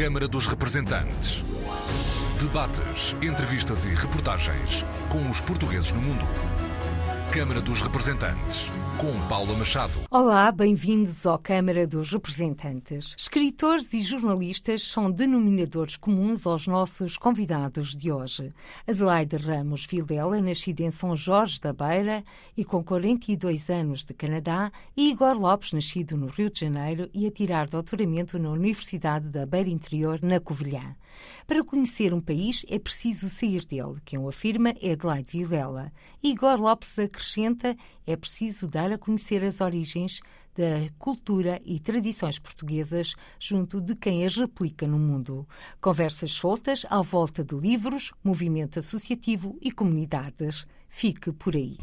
[0.00, 1.44] Câmara dos Representantes.
[2.40, 6.26] Debates, entrevistas e reportagens com os portugueses no mundo.
[7.30, 9.94] Câmara dos Representantes, com Paula Machado.
[10.10, 13.14] Olá, bem-vindos à Câmara dos Representantes.
[13.16, 18.52] Escritores e jornalistas são denominadores comuns aos nossos convidados de hoje.
[18.86, 22.22] Adelaide Ramos Vilela, nascida em São Jorge da Beira
[22.54, 27.26] e com 42 anos de Canadá, e Igor Lopes, nascido no Rio de Janeiro e
[27.26, 30.94] a tirar doutoramento na Universidade da Beira Interior, na Covilhã.
[31.46, 34.00] Para conhecer um país é preciso sair dele.
[34.04, 35.92] Quem o afirma é Adelaide Vilela.
[36.22, 40.20] Igor Lopes acrescenta é preciso dar a conhecer as origens
[40.56, 45.46] da cultura e tradições portuguesas junto de quem as replica no mundo.
[45.80, 50.66] Conversas soltas à volta de livros, movimento associativo e comunidades.
[50.88, 51.78] Fique por aí.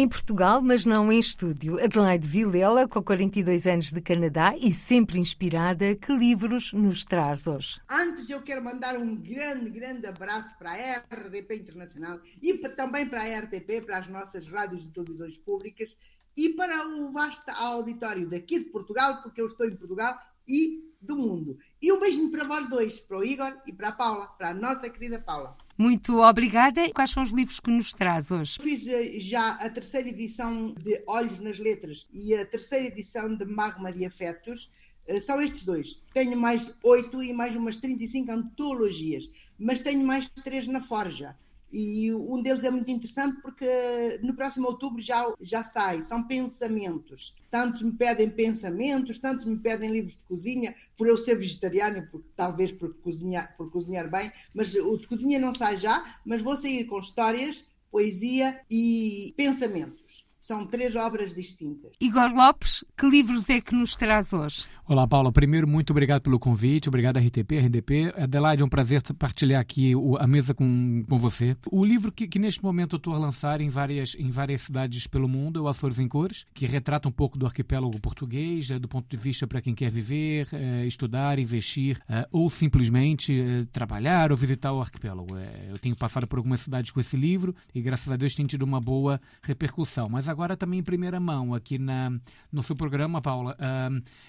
[0.00, 5.18] Em Portugal, mas não em estúdio, Adelaide Vilela, com 42 anos de Canadá e sempre
[5.18, 7.80] inspirada, que livros nos traz hoje?
[7.90, 13.22] Antes eu quero mandar um grande, grande abraço para a RDP Internacional e também para
[13.22, 15.98] a RTP, para as nossas rádios e televisões públicas
[16.36, 21.16] e para o vasto auditório daqui de Portugal, porque eu estou em Portugal e do
[21.16, 21.58] mundo.
[21.82, 24.54] E um beijinho para vós dois, para o Igor e para a Paula, para a
[24.54, 25.56] nossa querida Paula.
[25.78, 26.90] Muito obrigada.
[26.92, 28.56] Quais são os livros que nos traz hoje?
[28.60, 33.44] Fiz eh, já a terceira edição de Olhos nas Letras e a terceira edição de
[33.44, 34.68] Magma de Afetos.
[35.06, 36.02] Eh, são estes dois.
[36.12, 41.36] Tenho mais oito e mais umas 35 antologias, mas tenho mais três na Forja.
[41.70, 47.34] E um deles é muito interessante porque no próximo outubro já, já sai, são pensamentos.
[47.50, 52.28] Tantos me pedem pensamentos, tantos me pedem livros de cozinha, por eu ser vegetariano, porque,
[52.36, 56.56] talvez por cozinhar, por cozinhar bem, mas o de cozinha não sai já, mas vou
[56.56, 60.26] sair com histórias, poesia e pensamentos.
[60.40, 61.92] São três obras distintas.
[62.00, 64.66] Igor Lopes, que livros é que nos traz hoje?
[64.90, 65.30] Olá, Paula.
[65.30, 66.88] Primeiro, muito obrigado pelo convite.
[66.88, 68.14] Obrigado, RTP, RDP.
[68.16, 71.54] Adelaide, é um prazer partilhar aqui a mesa com, com você.
[71.70, 75.06] O livro que, que neste momento eu estou a lançar em várias, em várias cidades
[75.06, 78.78] pelo mundo é o Açores em Cores, que retrata um pouco do arquipélago português, é,
[78.78, 84.30] do ponto de vista para quem quer viver, é, estudar, investir é, ou simplesmente trabalhar
[84.30, 85.36] ou visitar o arquipélago.
[85.68, 88.62] Eu tenho passado por algumas cidades com esse livro e, graças a Deus, tem tido
[88.62, 90.08] uma boa repercussão.
[90.08, 92.10] Mas agora também em primeira mão, aqui na,
[92.50, 93.54] no seu programa, Paula,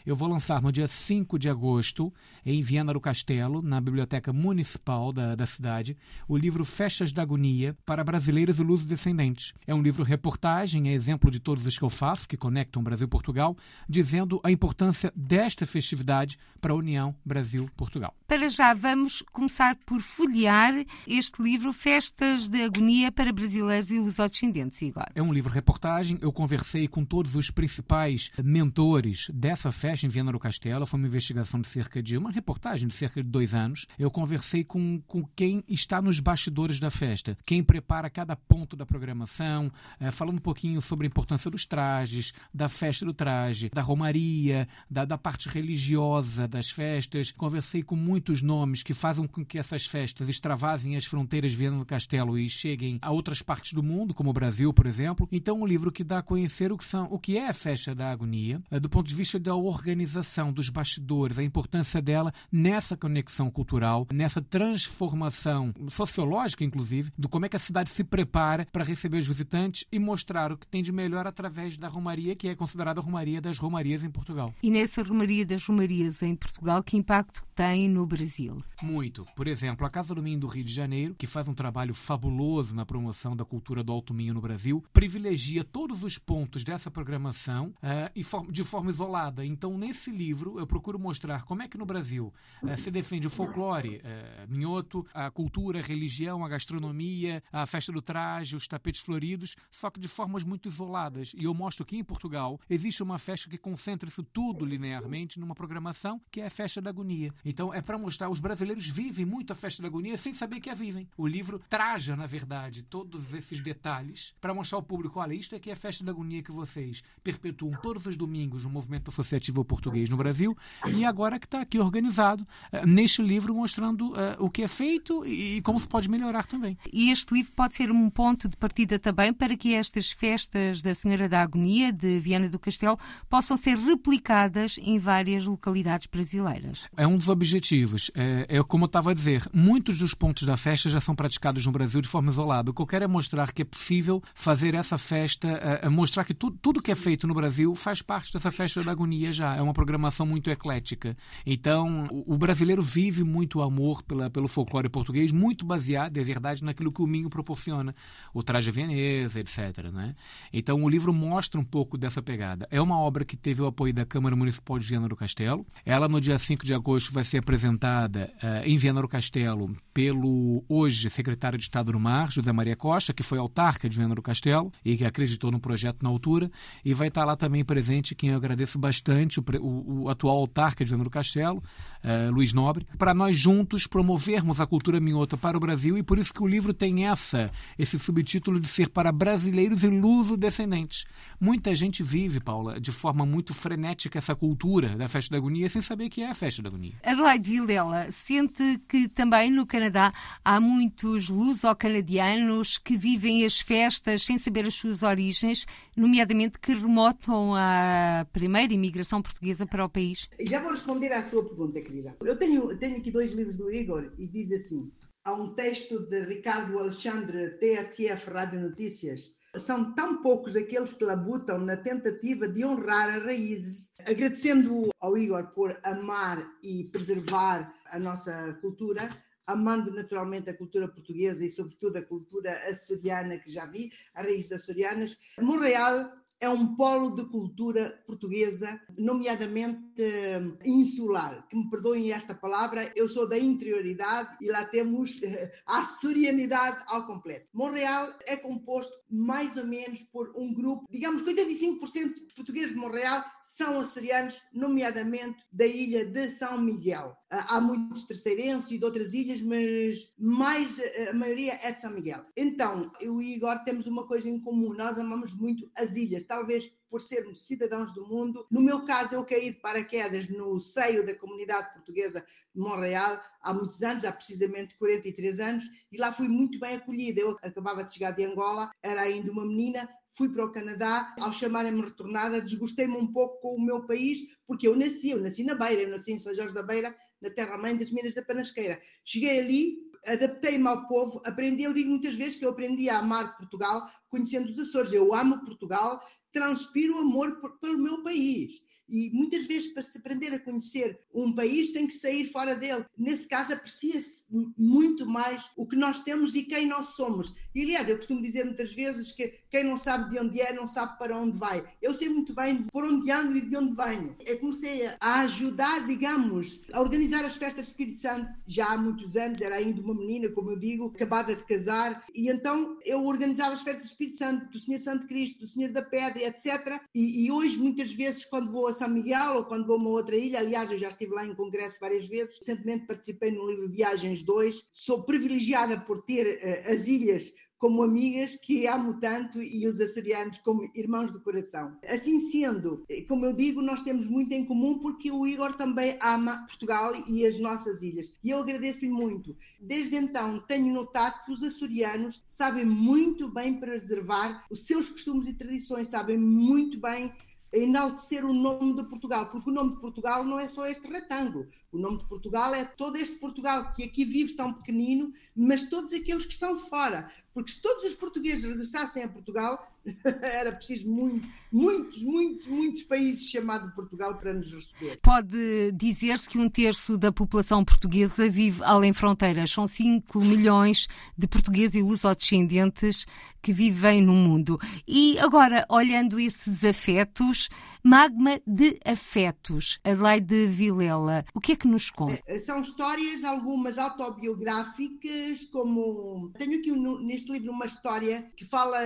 [0.06, 2.12] eu vou lançar lançar no dia 5 de agosto,
[2.44, 5.96] em Viana do Castelo, na Biblioteca Municipal da, da cidade,
[6.28, 9.54] o livro Festas da Agonia para Brasileiros e Luzes Descendentes.
[9.68, 13.06] É um livro reportagem, é exemplo de todos os que eu faço, que conectam Brasil
[13.06, 13.56] e Portugal,
[13.88, 18.16] dizendo a importância desta festividade para a União Brasil-Portugal.
[18.28, 20.74] Para já, vamos começar por folhear
[21.08, 25.06] este livro Festas de Agonia para Brasileiros e Lusodescendentes, Igor.
[25.14, 30.32] É um livro reportagem, eu conversei com todos os principais mentores dessa festa em Viana
[30.32, 30.86] do Castelo.
[30.86, 33.86] Foi uma investigação de cerca de uma reportagem de cerca de dois anos.
[33.98, 38.86] Eu conversei com, com quem está nos bastidores da festa, quem prepara cada ponto da
[38.86, 43.82] programação, é, falando um pouquinho sobre a importância dos trajes, da festa do traje, da
[43.82, 47.32] romaria, da, da parte religiosa das festas.
[47.32, 51.86] Conversei com muitos nomes que fazem com que essas festas extravasem as fronteiras Viana do
[51.86, 55.28] Castelo e cheguem a outras partes do mundo, como o Brasil, por exemplo.
[55.32, 57.94] Então, um livro que dá a conhecer o que, são, o que é a festa
[57.94, 62.96] da agonia, é, do ponto de vista da organização dos bastidores, a importância dela nessa
[62.96, 68.84] conexão cultural, nessa transformação sociológica, inclusive, do como é que a cidade se prepara para
[68.84, 72.56] receber os visitantes e mostrar o que tem de melhor através da Romaria, que é
[72.56, 74.54] considerada a Romaria das Romarias em Portugal.
[74.62, 78.64] E nessa Romaria das Romarias em Portugal, que impacto tem no Brasil?
[78.82, 79.26] Muito.
[79.36, 82.76] Por exemplo, a Casa do Minho do Rio de Janeiro, que faz um trabalho fabuloso
[82.76, 87.74] na promoção da cultura do alto minho no Brasil, privilegia todos os pontos dessa programação
[87.84, 89.46] uh, de forma isolada.
[89.46, 92.34] Então, nesse livro, eu procuro mostrar como é que no Brasil
[92.68, 97.94] eh, se defende o folclore eh, minhoto, a cultura, a religião, a gastronomia, a festa
[97.94, 101.32] do traje, os tapetes floridos, só que de formas muito isoladas.
[101.38, 105.56] E eu mostro que em Portugal existe uma festa que concentra isso tudo linearmente numa
[105.56, 107.34] programação que é a festa da agonia.
[107.46, 110.70] Então é para mostrar, os brasileiros vivem muito a festa da agonia sem saber que
[110.70, 111.08] a vivem.
[111.18, 115.60] O livro traja, na verdade, todos esses detalhes para mostrar ao público, olha, isto é
[115.60, 119.64] que é a festa da agonia que vocês perpetuam todos os domingos no movimento associativo
[119.70, 120.56] português no Brasil
[120.94, 125.26] e agora que está aqui organizado uh, neste livro mostrando uh, o que é feito
[125.26, 126.78] e, e, como se pode melhorar também.
[126.94, 130.94] E este livro pode ser um ponto de partida também para que estas festas da
[130.94, 133.00] Senhora da Agonia de Viana do Castelo
[133.30, 136.86] possam ser replicadas em várias localidades brasileiras.
[136.96, 138.12] É um dos objetivos.
[138.16, 141.66] É, é como eu estava a dizer, muitos dos pontos da festa já são praticados
[141.66, 142.72] no Brasil de forma isolada.
[142.72, 146.34] O que eu quero é mostrar que é possível fazer essa festa, é mostrar que
[146.34, 149.56] tu, tudo que é feito no Brasil faz parte dessa festa da agonia já.
[149.56, 151.18] É uma programação muito eclética.
[151.44, 156.64] Então, o, o brasileiro vive muito amor pela, pelo folclore português, muito baseado, é verdade,
[156.64, 157.96] naquilo que o Minho proporciona.
[158.32, 159.92] O traje vienesa, etc.
[159.92, 160.16] Né?
[160.54, 162.68] Então, o livro mostra um pouco dessa pegada.
[162.70, 165.66] É uma obra que teve o apoio da Câmara Municipal de Viana do Castelo.
[165.84, 170.64] Ela, no dia 5 de agosto, vai ser apresentada uh, em Viana do Castelo pelo
[170.70, 174.22] hoje secretário de Estado do Mar, José Maria Costa, que foi autarca de Viana do
[174.22, 176.52] Castelo e que acreditou no projeto na altura.
[176.86, 179.44] E vai estar lá também presente quem eu agradeço bastante, o,
[179.86, 181.64] o, atual autarca de do Castelo,
[182.04, 186.18] uh, Luiz Nobre, para nós juntos promovermos a cultura minhota para o Brasil e por
[186.18, 191.06] isso que o livro tem essa, esse subtítulo de ser para brasileiros e luso-descendentes.
[191.40, 195.82] Muita gente vive, Paula, de forma muito frenética essa cultura da festa da agonia sem
[195.82, 196.94] saber que é a festa da agonia.
[197.04, 204.38] Adelaide Vilela sente que também no Canadá há muitos luso-canadianos que vivem as festas sem
[204.38, 205.66] saber as suas origens,
[205.96, 210.28] nomeadamente que remotam a primeira imigração portuguesa para o país?
[210.42, 212.16] Já vou responder à sua pergunta, querida.
[212.22, 214.92] Eu tenho, tenho aqui dois livros do Igor e diz assim:
[215.24, 221.60] há um texto de Ricardo Alexandre, TSF Rádio Notícias, são tão poucos aqueles que labutam
[221.60, 223.94] na tentativa de honrar as raízes.
[224.00, 229.10] Agradecendo ao Igor por amar e preservar a nossa cultura,
[229.48, 234.52] amando naturalmente a cultura portuguesa e, sobretudo, a cultura açoriana que já vi, as raízes
[234.52, 235.18] açorianas.
[235.40, 241.46] Montreal é um polo de cultura portuguesa, nomeadamente eh, insular.
[241.50, 245.20] Que me perdoem esta palavra, eu sou da interioridade e lá temos
[245.68, 247.48] a açorianidade ao completo.
[247.54, 252.78] Montreal é composto mais ou menos por um grupo, digamos que 85% dos portugueses de
[252.78, 257.18] Montreal são açorianos, nomeadamente da ilha de São Miguel.
[257.32, 261.90] Ah, há muitos terceirenses e de outras ilhas, mas mais a maioria é de São
[261.90, 262.24] Miguel.
[262.38, 266.72] Então, eu e Igor temos uma coisa em comum, nós amamos muito as ilhas, talvez
[266.90, 268.46] por sermos cidadãos do mundo.
[268.52, 273.54] No meu caso, eu caí de paraquedas no seio da comunidade portuguesa de Montreal há
[273.54, 277.22] muitos anos, há precisamente 43 anos, e lá fui muito bem acolhida.
[277.22, 279.88] Eu acabava de chegar de Angola, era ainda uma menina,
[280.20, 284.68] fui para o Canadá, ao chamarem-me retornada, desgostei-me um pouco com o meu país, porque
[284.68, 287.78] eu nasci, eu nasci na Beira, eu nasci em São Jorge da Beira, na terra-mãe
[287.78, 288.78] das Minas da Panasqueira.
[289.06, 293.38] Cheguei ali, adaptei-me ao povo, aprendi, eu digo muitas vezes que eu aprendi a amar
[293.38, 294.92] Portugal conhecendo os Açores.
[294.92, 296.02] Eu amo Portugal,
[296.32, 298.62] transpiro amor por, pelo meu país.
[298.90, 302.84] E muitas vezes, para se aprender a conhecer um país, tem que sair fora dele.
[302.98, 304.24] Nesse caso, aprecia-se
[304.58, 307.36] muito mais o que nós temos e quem nós somos.
[307.54, 310.68] E, aliás, eu costumo dizer muitas vezes que quem não sabe de onde é, não
[310.68, 311.64] sabe para onde vai.
[311.82, 314.16] Eu sei muito bem por onde ando e de onde venho.
[314.26, 319.16] Eu comecei a ajudar, digamos, a organizar as festas de Espírito Santo já há muitos
[319.16, 319.40] anos.
[319.40, 322.04] Era ainda uma menina, como eu digo, acabada de casar.
[322.16, 325.72] E então eu organizava as festas de Espírito Santo, do Senhor Santo Cristo, do Senhor
[325.72, 326.82] da Pedra, etc.
[326.94, 329.90] E, e hoje, muitas vezes, quando vou a são Miguel ou quando vou a uma
[329.90, 333.70] outra ilha, aliás, eu já estive lá em congresso várias vezes, recentemente participei no livro
[333.70, 339.68] Viagens 2, sou privilegiada por ter uh, as ilhas como amigas que amo tanto e
[339.68, 341.78] os açorianos como irmãos do coração.
[341.88, 346.46] Assim sendo, como eu digo, nós temos muito em comum porque o Igor também ama
[346.48, 348.14] Portugal e as nossas ilhas.
[348.24, 349.36] E eu agradeço-lhe muito.
[349.60, 355.34] Desde então, tenho notado que os açorianos sabem muito bem preservar os seus costumes e
[355.34, 357.14] tradições, sabem muito bem
[357.52, 361.48] enaltecer o nome de Portugal, porque o nome de Portugal não é só este retângulo.
[361.72, 365.92] O nome de Portugal é todo este Portugal que aqui vive tão pequenino, mas todos
[365.94, 367.10] aqueles que estão fora.
[367.34, 369.58] Porque se todos os portugueses regressassem a Portugal,
[370.22, 375.00] era preciso muito, muitos, muitos, muitos países chamados Portugal para nos receber.
[375.02, 379.52] Pode dizer-se que um terço da população portuguesa vive além fronteiras.
[379.52, 380.88] São 5 milhões
[381.18, 383.06] de portugueses e lusodescendentes
[383.42, 384.60] que vivem no mundo.
[384.88, 387.50] E agora, olhando esses afetos,
[387.84, 391.26] Magma de Afetos, Adelaide Vilela.
[391.34, 392.22] O que é que nos conta?
[392.28, 396.32] É, são histórias, algumas autobiográficas, como.
[396.38, 396.72] Tenho aqui
[397.06, 398.78] neste livro uma história que fala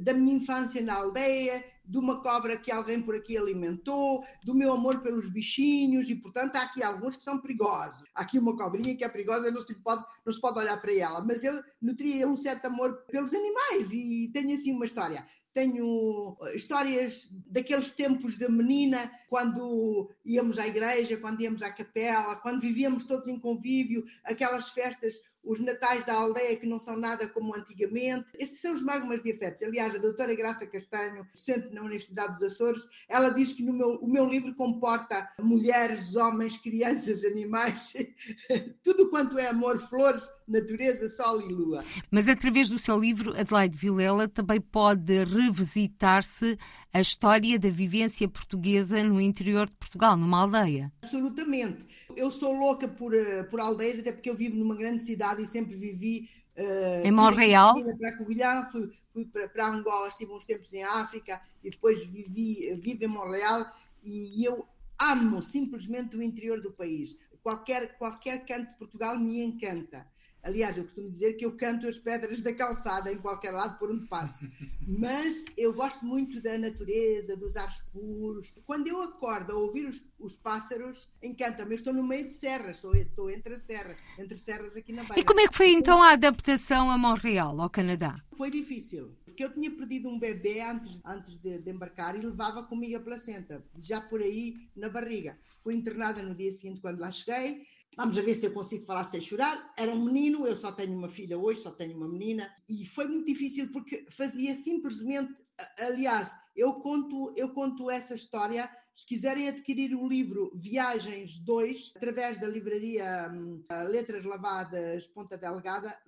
[0.00, 4.72] da minha infância na aldeia, de uma cobra que alguém por aqui alimentou, do meu
[4.72, 8.08] amor pelos bichinhos, e portanto há aqui alguns que são perigosos.
[8.14, 10.94] Há aqui uma cobrinha que é perigosa, não se pode, não se pode olhar para
[10.94, 15.24] ela, mas eu nutria um certo amor pelos animais e tenho assim uma história.
[15.56, 22.60] Tenho histórias daqueles tempos de menina, quando íamos à igreja, quando íamos à capela, quando
[22.60, 27.54] vivíamos todos em convívio, aquelas festas os natais da aldeia que não são nada como
[27.54, 28.26] antigamente.
[28.38, 29.62] Estes são os magmas de afetos.
[29.62, 33.90] Aliás, a doutora Graça Castanho, docente na Universidade dos Açores, ela diz que no meu,
[34.02, 37.92] o meu livro comporta mulheres, homens, crianças, animais,
[38.82, 41.84] tudo quanto é amor, flores, natureza, sol e lua.
[42.10, 46.56] Mas através do seu livro, Adelaide Vilela também pode revisitar-se
[46.92, 50.92] a história da vivência portuguesa no interior de Portugal, numa aldeia.
[51.02, 51.84] Absolutamente.
[52.16, 55.46] Eu sou louca por, eh, por aldeias, até porque eu vivo numa grande cidade e
[55.46, 57.74] sempre vivi Uh, em Montreal?
[57.74, 62.74] Para Covilhã, fui, fui para, para, Angola, estive uns tempos em África e depois vivi,
[62.82, 63.66] vivo em Montreal
[64.02, 64.66] e eu
[65.00, 67.16] amo simplesmente o interior do país.
[67.42, 70.06] Qualquer, qualquer canto de Portugal me encanta.
[70.42, 73.90] Aliás, eu costumo dizer que eu canto as pedras da calçada em qualquer lado por
[73.90, 74.46] onde passo.
[74.86, 78.54] Mas eu gosto muito da natureza, dos ares puros.
[78.64, 81.72] Quando eu acordo a ouvir os, os pássaros, encanta-me.
[81.72, 85.02] Eu estou no meio de serras, estou, estou entre as serras, entre serras aqui na
[85.02, 85.20] Beira.
[85.20, 88.20] E como é que foi então a adaptação a Montreal, ao Canadá?
[88.36, 92.62] Foi difícil porque eu tinha perdido um bebê antes, antes de, de, embarcar e levava
[92.62, 95.38] comigo a placenta, já por aí na barriga.
[95.62, 97.66] Fui internada no dia seguinte quando lá cheguei,
[97.96, 99.72] Vamos a ver se eu consigo falar sem chorar.
[99.76, 103.06] Era um menino, eu só tenho uma filha hoje, só tenho uma menina, e foi
[103.06, 105.34] muito difícil porque fazia simplesmente.
[105.80, 108.68] Aliás, eu conto, eu conto essa história.
[108.94, 115.98] Se quiserem adquirir o livro Viagens 2, através da livraria hum, Letras Lavadas Ponta Delgada,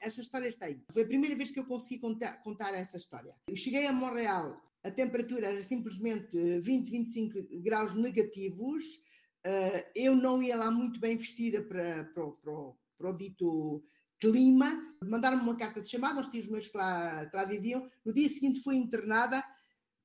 [0.00, 0.82] essa história está aí.
[0.92, 3.34] Foi a primeira vez que eu consegui contar, contar essa história.
[3.48, 9.02] Eu cheguei a Montreal, a temperatura era simplesmente 20, 25 graus negativos
[9.46, 12.52] Uh, eu não ia lá muito bem vestida para, para, para,
[12.98, 13.82] para o dito
[14.20, 14.96] clima.
[15.08, 17.88] Mandaram-me uma carta de chamada aos tios meus que lá, que lá viviam.
[18.04, 19.42] No dia seguinte fui internada,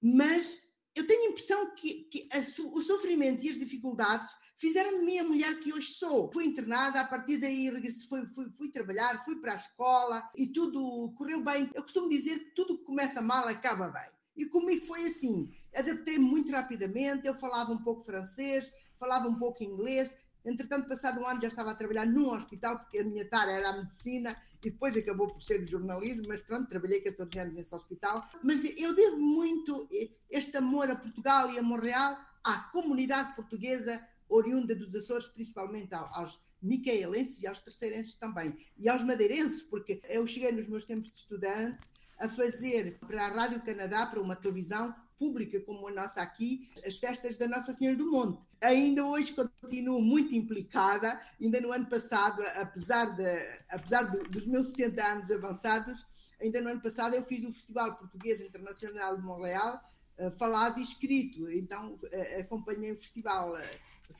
[0.02, 5.06] mas eu tenho a impressão que, que a, o sofrimento e as dificuldades fizeram de
[5.06, 6.32] mim a mulher que hoje sou.
[6.32, 7.72] Fui internada, a partir daí
[8.08, 11.70] fui, fui, fui, trabalhar, fui para a escola e tudo correu bem.
[11.74, 14.10] Eu costumo dizer que tudo que começa mal acaba bem.
[14.36, 15.52] E comigo foi assim.
[15.76, 20.16] Adaptei-me muito rapidamente, eu falava um pouco francês, falava um pouco inglês.
[20.46, 23.70] Entretanto, passado um ano já estava a trabalhar num hospital, porque a minha tarefa era
[23.70, 27.74] a medicina e depois acabou por ser o jornalismo, mas pronto, trabalhei 14 anos nesse
[27.74, 28.28] hospital.
[28.44, 29.88] Mas eu devo muito
[30.30, 36.42] este amor a Portugal e a Montreal à comunidade portuguesa oriunda dos Açores, principalmente aos
[36.64, 41.18] micaelenses e aos terceirenses também, e aos madeirenses, porque eu cheguei nos meus tempos de
[41.18, 41.78] estudante
[42.20, 46.98] a fazer para a Rádio Canadá, para uma televisão pública como a nossa aqui, as
[46.98, 48.42] festas da Nossa Senhora do Monte.
[48.62, 53.26] Ainda hoje continuo muito implicada, ainda no ano passado, apesar, de,
[53.70, 56.06] apesar de, dos meus 60 anos avançados,
[56.42, 59.82] ainda no ano passado eu fiz o Festival Português Internacional de Montreal,
[60.20, 63.62] uh, falado e escrito, então uh, acompanhei o festival, uh,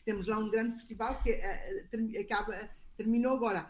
[0.06, 1.32] temos lá um grande festival que
[2.20, 3.66] acaba, terminou agora.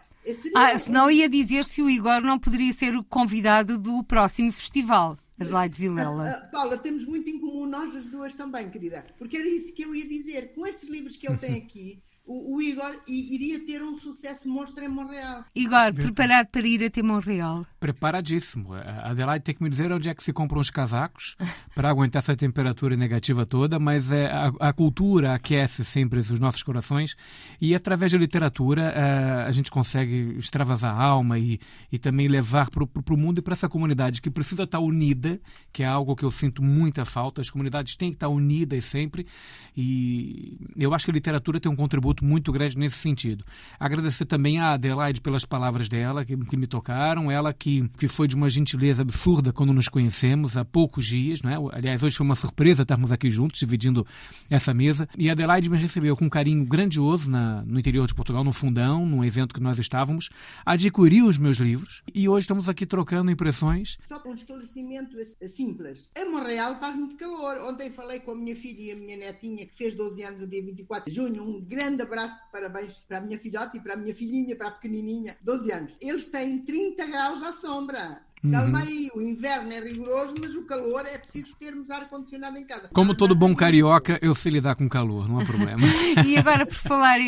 [0.56, 5.18] Ah, senão ia dizer se o Igor não poderia ser o convidado do próximo festival.
[5.40, 6.24] Adelaide Vilela.
[6.24, 9.06] Uh, uh, Paula, temos muito em comum nós as duas também, querida.
[9.18, 10.54] Porque era isso que eu ia dizer.
[10.54, 14.82] Com estes livros que ele tem aqui, o, o, Igor iria ter um sucesso monstro
[14.82, 15.44] em Montreal.
[15.54, 17.66] Igor, preparado para ir até Montreal?
[17.82, 18.74] Preparadíssimo.
[18.74, 21.36] A Adelaide tem que me dizer onde é que se compram os casacos
[21.76, 26.64] para aguentar essa temperatura negativa toda, mas é, a, a, cultura aquece sempre os nossos
[26.64, 27.16] corações
[27.60, 31.60] e através da literatura a, a gente consegue extravasar a alma e,
[31.92, 35.42] e também levar para o mundo e para essa comunidade que precisa estar unida,
[35.74, 37.42] que é algo que eu sinto muita falta.
[37.42, 39.28] As comunidades têm que estar unidas sempre
[39.76, 43.44] e eu acho que a literatura tem um contributo contributo muito grande nesse sentido.
[43.80, 48.28] Agradecer também a Adelaide pelas palavras dela, que, que me tocaram, ela que, que foi
[48.28, 51.76] de uma gentileza absurda quando nos conhecemos há poucos dias, não é?
[51.76, 54.06] aliás, hoje foi uma surpresa estarmos aqui juntos, dividindo
[54.50, 58.14] essa mesa, e a Adelaide me recebeu com um carinho grandioso na, no interior de
[58.14, 60.30] Portugal, no Fundão, num evento que nós estávamos,
[60.66, 63.98] adquiriu os meus livros, e hoje estamos aqui trocando impressões.
[64.04, 65.18] Só um esclarecimento
[65.48, 66.10] simples.
[66.18, 67.70] Em Montreal faz muito calor.
[67.70, 70.48] Ontem falei com a minha filha e a minha netinha, que fez 12 anos no
[70.48, 73.98] dia 24 de junho, um grande abraço parabéns para a minha filhote e para a
[73.98, 75.94] minha filhinha, para a pequenininha, 12 anos.
[76.00, 78.22] Eles têm 30 graus à sombra.
[78.52, 78.86] Calma uhum.
[78.86, 82.90] aí, o inverno é rigoroso, mas o calor é preciso termos ar-condicionado em casa.
[82.90, 85.82] Como todo bom carioca, eu sei lidar com calor, não há problema.
[86.28, 87.20] e agora, por falar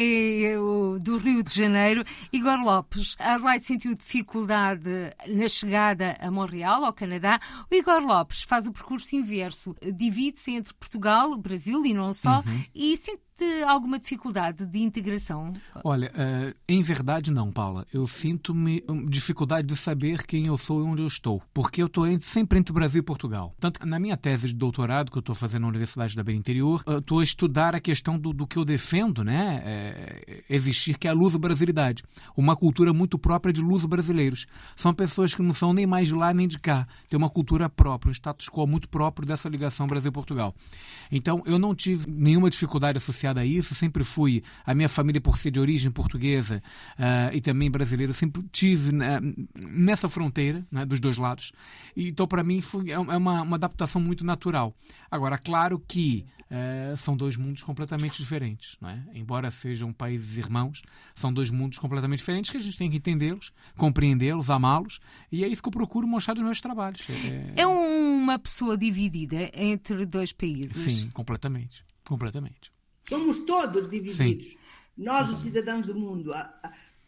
[1.00, 2.04] do Rio de Janeiro,
[2.34, 4.90] Igor Lopes, a Adelaide sentiu dificuldade
[5.30, 7.40] na chegada a Montreal, ao Canadá.
[7.72, 12.66] O Igor Lopes faz o percurso inverso, divide-se entre Portugal, Brasil e não só, uhum.
[12.76, 13.22] e Sente
[13.68, 15.52] alguma dificuldade de integração?
[15.84, 17.86] Olha, uh, em verdade não, Paula.
[17.94, 21.42] Eu sinto-me hum, dificuldade de saber quem eu sou e onde eu estou.
[21.54, 23.54] Porque eu estou sempre entre Brasil e Portugal.
[23.60, 26.84] Tanto na minha tese de doutorado que eu estou fazendo na Universidade da Beira Interior,
[26.88, 29.62] estou a estudar a questão do, do que eu defendo, né?
[29.66, 32.04] É, existir, que é a luso-brasilidade.
[32.38, 34.46] Uma cultura muito própria de luso-brasileiros.
[34.76, 36.88] São pessoas que não são nem mais de lá nem de cá.
[37.10, 40.56] Tem uma cultura própria, um status quo muito próprio dessa ligação Brasil-Portugal.
[41.12, 45.38] Então, eu não tive nenhuma dificuldade associada a isso, sempre fui, a minha família por
[45.38, 46.62] ser de origem portuguesa
[46.98, 49.20] uh, e também brasileira, sempre tive né,
[49.56, 51.52] nessa fronteira, né, dos dois lados.
[51.96, 54.76] Então, para mim, foi, é, é uma, uma adaptação muito natural.
[55.10, 59.18] Agora, claro que uh, são dois mundos completamente diferentes, é?
[59.18, 60.82] Embora sejam países irmãos,
[61.14, 65.00] são dois mundos completamente diferentes que a gente tem que entendê-los, compreendê-los, amá-los,
[65.32, 67.08] e é isso que eu procuro mostrar nos meus trabalhos.
[67.10, 70.78] É, é uma pessoa dividida entre dois países?
[70.78, 71.84] Sim, completamente.
[72.04, 72.75] Completamente.
[73.08, 74.48] Somos todos divididos.
[74.48, 74.58] Sim.
[74.98, 76.32] Nós, os cidadãos do mundo,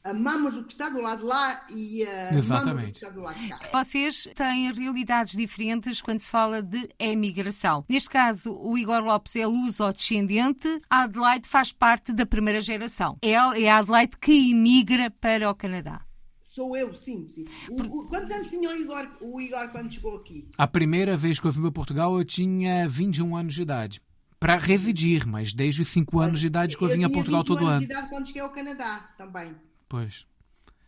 [0.04, 3.22] amamos o que está do lado de lá e uh, amamos o que está do
[3.22, 3.60] lado de cá.
[3.74, 7.86] Vocês têm realidades diferentes quando se fala de emigração.
[7.90, 13.18] Neste caso, o Igor Lopes é luso-descendente, a Adelaide faz parte da primeira geração.
[13.22, 16.02] É a Adelaide que emigra para o Canadá.
[16.42, 17.46] Sou eu, sim, sim.
[17.70, 20.48] O, o, quantos anos tinha o Igor, o Igor quando chegou aqui?
[20.58, 24.02] A primeira vez que eu vim para Portugal eu tinha 21 anos de idade
[24.40, 27.66] para residir, mas desde os 5 anos de idade eu, eu vinha a Portugal todo
[27.66, 27.82] ano.
[27.82, 29.56] Eu tinha 21 anos de idade quando cheguei ao Canadá também.
[29.90, 30.28] Pois.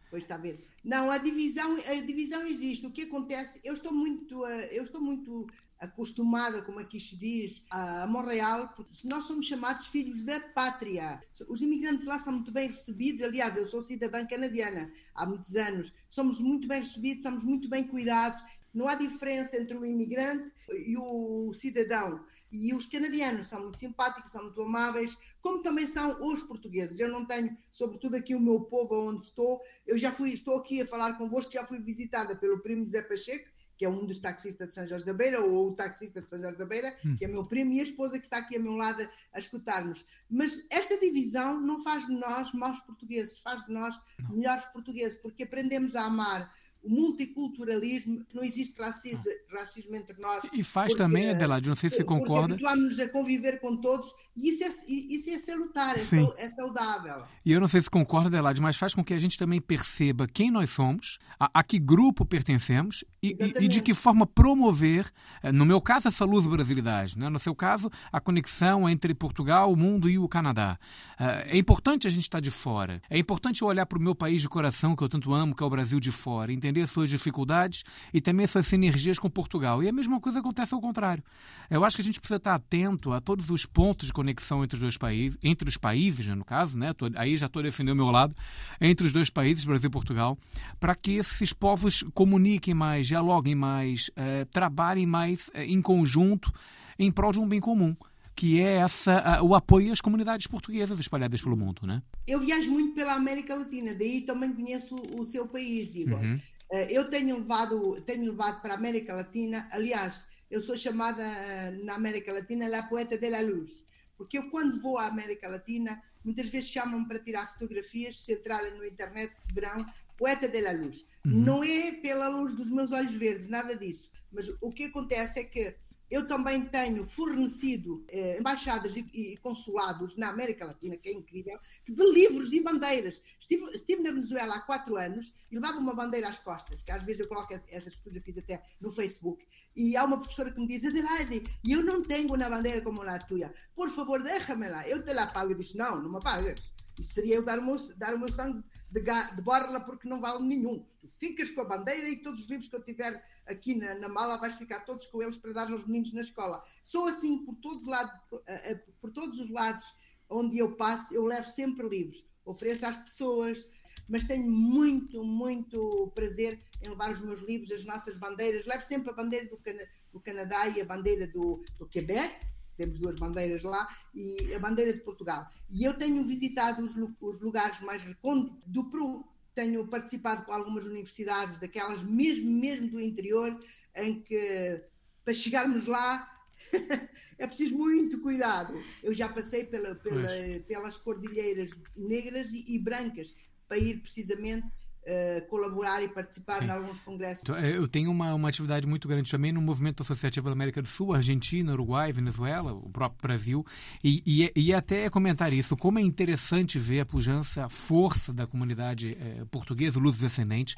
[0.09, 0.63] Pois está a ver.
[0.83, 2.85] Não, a divisão, a divisão existe.
[2.85, 5.47] O que acontece, eu estou muito, eh, eu estou muito
[5.79, 11.21] acostumada, como aqui se diz, a Montreal, porque nós somos chamados filhos da pátria.
[11.47, 13.23] Os imigrantes lá são muito bem recebidos.
[13.23, 15.93] Aliás, eu sou cidadã canadiana há muitos anos.
[16.09, 18.41] Somos muito bem recebidos, somos muito bem cuidados.
[18.73, 20.51] Não há diferença entre o imigrante
[20.87, 22.23] e o cidadão.
[22.51, 26.99] E os canadianos são muito simpáticos, são muito amáveis, como também são os portugueses.
[26.99, 30.81] Eu não tenho, sobretudo aqui o meu povo onde estou, eu já fui, estou aqui
[30.81, 34.67] a falar convosco, já fui visitada pelo primo Zé Pacheco, que é um dos taxistas
[34.67, 37.15] de São Jorge da Beira, ou o taxista de São Jorge da Beira, hum.
[37.15, 39.39] que é meu primo, e a esposa que está aqui ao meu lado a, a
[39.39, 40.05] escutar-nos.
[40.29, 44.31] Mas esta divisão não faz de nós maus portugueses, faz de nós não.
[44.31, 50.43] melhores portugueses, porque aprendemos a amar o multiculturalismo, não existe racismo, racismo entre nós.
[50.53, 52.53] E faz porque, também, Adelaide, não sei se você concorda.
[52.53, 57.23] Habituámos-nos a conviver com todos e isso é, isso é salutar, é, é, saudável.
[57.45, 60.27] E eu não sei se concorda, Adelaide, mas faz com que a gente também perceba
[60.27, 65.11] quem nós somos, a, a que grupo pertencemos e, e, e, de que forma promover,
[65.43, 67.27] eh, no meu caso, essa luz brasilidade, né?
[67.27, 70.79] no seu caso, a conexão entre Portugal, o mundo e o Canadá.
[71.19, 74.15] Eh, é importante a gente estar de fora, é importante eu olhar para o meu
[74.15, 76.87] país de coração, que eu tanto amo, que é o Brasil de fora, entender entender
[76.87, 79.83] suas dificuldades e também suas sinergias com Portugal.
[79.83, 81.23] E a mesma coisa acontece ao contrário.
[81.69, 84.75] Eu acho que a gente precisa estar atento a todos os pontos de conexão entre
[84.75, 86.93] os dois países, entre os países, né, no caso, né?
[87.15, 88.35] aí já estou defendendo o meu lado,
[88.79, 90.37] entre os dois países, Brasil e Portugal,
[90.79, 96.51] para que esses povos comuniquem mais, dialoguem mais, eh, trabalhem mais eh, em conjunto
[96.97, 97.95] em prol de um bem comum
[98.39, 102.01] que é essa, o apoio às comunidades portuguesas espalhadas pelo mundo, né?
[102.25, 106.15] Eu viajo muito pela América Latina, daí também conheço o seu país, digo.
[106.15, 106.39] Uhum.
[106.71, 111.71] Eh, eu tenho levado, tenho levado para a América Latina, aliás, eu sou chamada eh,
[111.83, 113.83] na América Latina la poeta de la luz,
[114.17, 118.75] porque eu quando vou à América Latina, muitas vezes chamam-me para tirar fotografias, se entrarem
[118.77, 119.83] no internet, verão
[120.17, 121.07] poeta de la luz.
[121.25, 121.31] Uhum.
[121.43, 125.43] Não é pela luz dos meus olhos verdes, nada disso, mas o que acontece é
[125.43, 125.75] que
[126.09, 131.57] eu também tenho fornecido eh, embaixadas e, e, consulados na América Latina, que é incrível,
[131.87, 133.23] de livros e bandeiras.
[133.39, 137.03] Estive, estive, na Venezuela há quatro anos e levava uma bandeira às costas, que às
[137.03, 139.45] vezes eu coloco essas fotografias até no Facebook.
[139.75, 143.19] E há uma professora que me diz: Adelaide, eu não tenho uma bandeira como a
[143.19, 143.53] tua.
[143.75, 145.51] Por favor, deixa-me-la, eu te la pago.
[145.51, 146.71] Eu disse: Não, não me pagas.
[147.01, 150.45] Seria eu dar o meu, dar o meu sangue de, de borla porque não vale
[150.45, 150.83] nenhum.
[151.01, 154.09] Tu ficas com a bandeira e todos os livros que eu tiver aqui na, na,
[154.09, 156.63] mala vais ficar todos com eles para dar aos meninos na escola.
[156.83, 158.11] Sou assim por, todo lado,
[158.47, 159.95] eh, eh, por todos os lados
[160.29, 162.27] onde eu passo, eu levo sempre livros.
[162.45, 163.67] Ofereço às pessoas,
[164.07, 168.65] mas tenho muito, muito prazer em levar os meus livros, as nossas bandeiras.
[168.65, 172.35] Levo sempre a bandeira do, Cana do Canadá e a bandeira do, do Quebec,
[172.79, 175.45] temos duas bandeiras lá, e a bandeira de Portugal.
[175.69, 180.85] E eu tenho visitado os, os lugares mais recônditos do Peru, tenho participado com algumas
[180.85, 183.59] universidades, daquelas mesmo, mesmo do interior,
[183.97, 184.81] em que
[185.25, 186.31] para chegarmos lá
[187.37, 188.73] é preciso muito cuidado.
[189.03, 190.29] Eu já passei pela, pela,
[190.65, 193.35] pelas cordilheiras negras e, e, brancas
[193.67, 194.65] para ir precisamente
[195.03, 196.65] uh, colaborar e participar Sim.
[196.65, 197.41] em alguns congressos.
[197.41, 200.87] Então, eu tenho uma, uma atividade muito grande também no movimento associativo da América do
[200.87, 203.65] Sul, Argentina, Uruguai, Venezuela, o próprio Brasil,
[204.03, 208.47] e, e, e até comentar isso, como é interessante ver a pujança, a força da
[208.47, 210.75] comunidade eh, portuguesa, luso-descendente,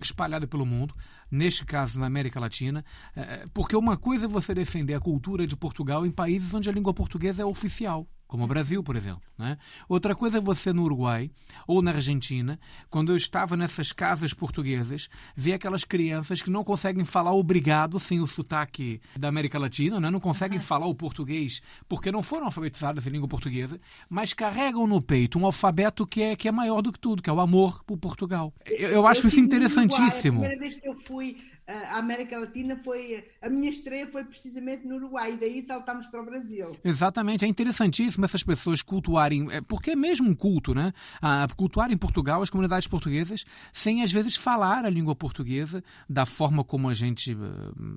[0.00, 0.94] espalhada pelo mundo,
[1.30, 2.84] neste caso na América Latina,
[3.16, 6.72] eh, porque uma coisa é você defender a cultura de Portugal em países onde a
[6.72, 9.22] língua portuguesa é oficial como o Brasil, por exemplo.
[9.36, 9.56] Né?
[9.88, 11.30] Outra coisa é você no Uruguai
[11.66, 12.60] ou na Argentina,
[12.90, 18.20] quando eu estava nessas casas portuguesas, ver aquelas crianças que não conseguem falar obrigado sem
[18.20, 20.10] o sotaque da América Latina, né?
[20.10, 20.64] não conseguem uhum.
[20.64, 25.46] falar o português porque não foram alfabetizadas em língua portuguesa, mas carregam no peito um
[25.46, 28.52] alfabeto que é, que é maior do que tudo, que é o amor por Portugal.
[28.66, 30.40] Eu, eu acho eu isso interessantíssimo.
[30.40, 31.36] Uruguai, a primeira vez que eu fui
[31.66, 36.20] à América Latina foi a minha estreia foi precisamente no Uruguai, e daí saltamos para
[36.20, 36.76] o Brasil.
[36.84, 40.92] Exatamente, é interessantíssimo mesmo essas pessoas cultuarem, é, porque é mesmo um culto, né?
[41.22, 46.26] A cultuar em Portugal as comunidades portuguesas sem às vezes falar a língua portuguesa da
[46.26, 47.36] forma como a gente, eh,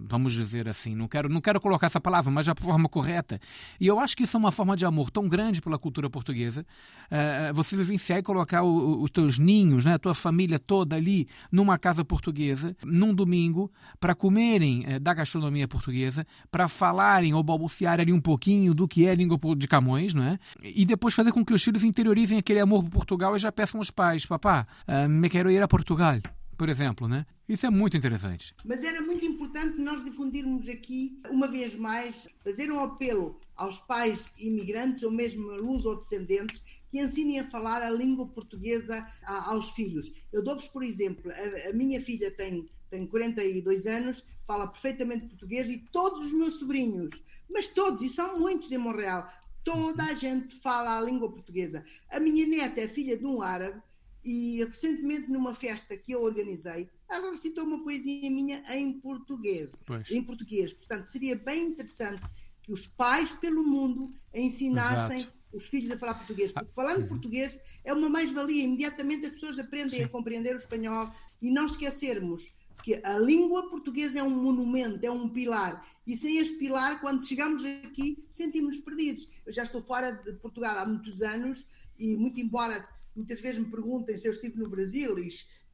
[0.07, 3.39] vamos dizer assim, não quero, não quero colocar essa palavra, mas da forma correta.
[3.79, 6.65] E eu acho que isso é uma forma de amor tão grande pela cultura portuguesa.
[7.12, 11.77] Uh, você vivenciar e colocar os teus ninhos, né, a tua família toda ali numa
[11.77, 18.21] casa portuguesa, num domingo, para comerem da gastronomia portuguesa, para falarem ou balbuciar ali um
[18.21, 20.39] pouquinho do que é língua de Camões não é?
[20.62, 23.80] E depois fazer com que os filhos interiorizem aquele amor por Portugal e já peçam
[23.80, 26.19] aos pais: papá, uh, me quero ir a Portugal,
[26.58, 27.26] por exemplo, né?
[27.47, 28.56] Isso é muito interessante.
[28.63, 34.32] Mas era muito importante nós difundirmos aqui, uma vez mais, fazer um apelo aos pais
[34.38, 39.06] imigrantes ou mesmo luz ou descendentes que ensinem a falar a língua portuguesa
[39.47, 40.12] aos filhos.
[40.32, 45.69] Eu dou-vos, por exemplo, a, a, minha filha tem, tem 42 anos, fala perfeitamente português
[45.69, 49.28] e todos os meus sobrinhos, mas todos, e são muitos em Montreal,
[49.63, 51.84] Toda a gente fala a língua portuguesa.
[52.10, 53.82] A minha neta é filha de um árabe
[54.24, 59.76] e recentemente numa festa que eu organizei, ela recitou uma poesia minha em português.
[59.86, 60.10] Pois.
[60.12, 60.74] Em português.
[60.74, 62.21] Portanto, seria bem interessante
[62.62, 65.34] que os pais pelo mundo ensinassem Exato.
[65.52, 66.52] os filhos a falar português.
[66.52, 68.63] Porque falando ah, português é uma mais-valia.
[68.63, 70.06] Imediatamente as pessoas aprendem Sim.
[70.06, 75.12] a compreender o espanhol e não esquecermos que a língua portuguesa é um monumento, é
[75.12, 75.86] um pilar.
[76.06, 79.28] E sem este pilar, quando chegamos aqui, sentimos-nos perdidos.
[79.46, 81.65] Eu já estou fora de Portugal há muitos anos
[81.98, 85.15] e, muito embora muitas vezes me perguntem se eu estive no Brasil,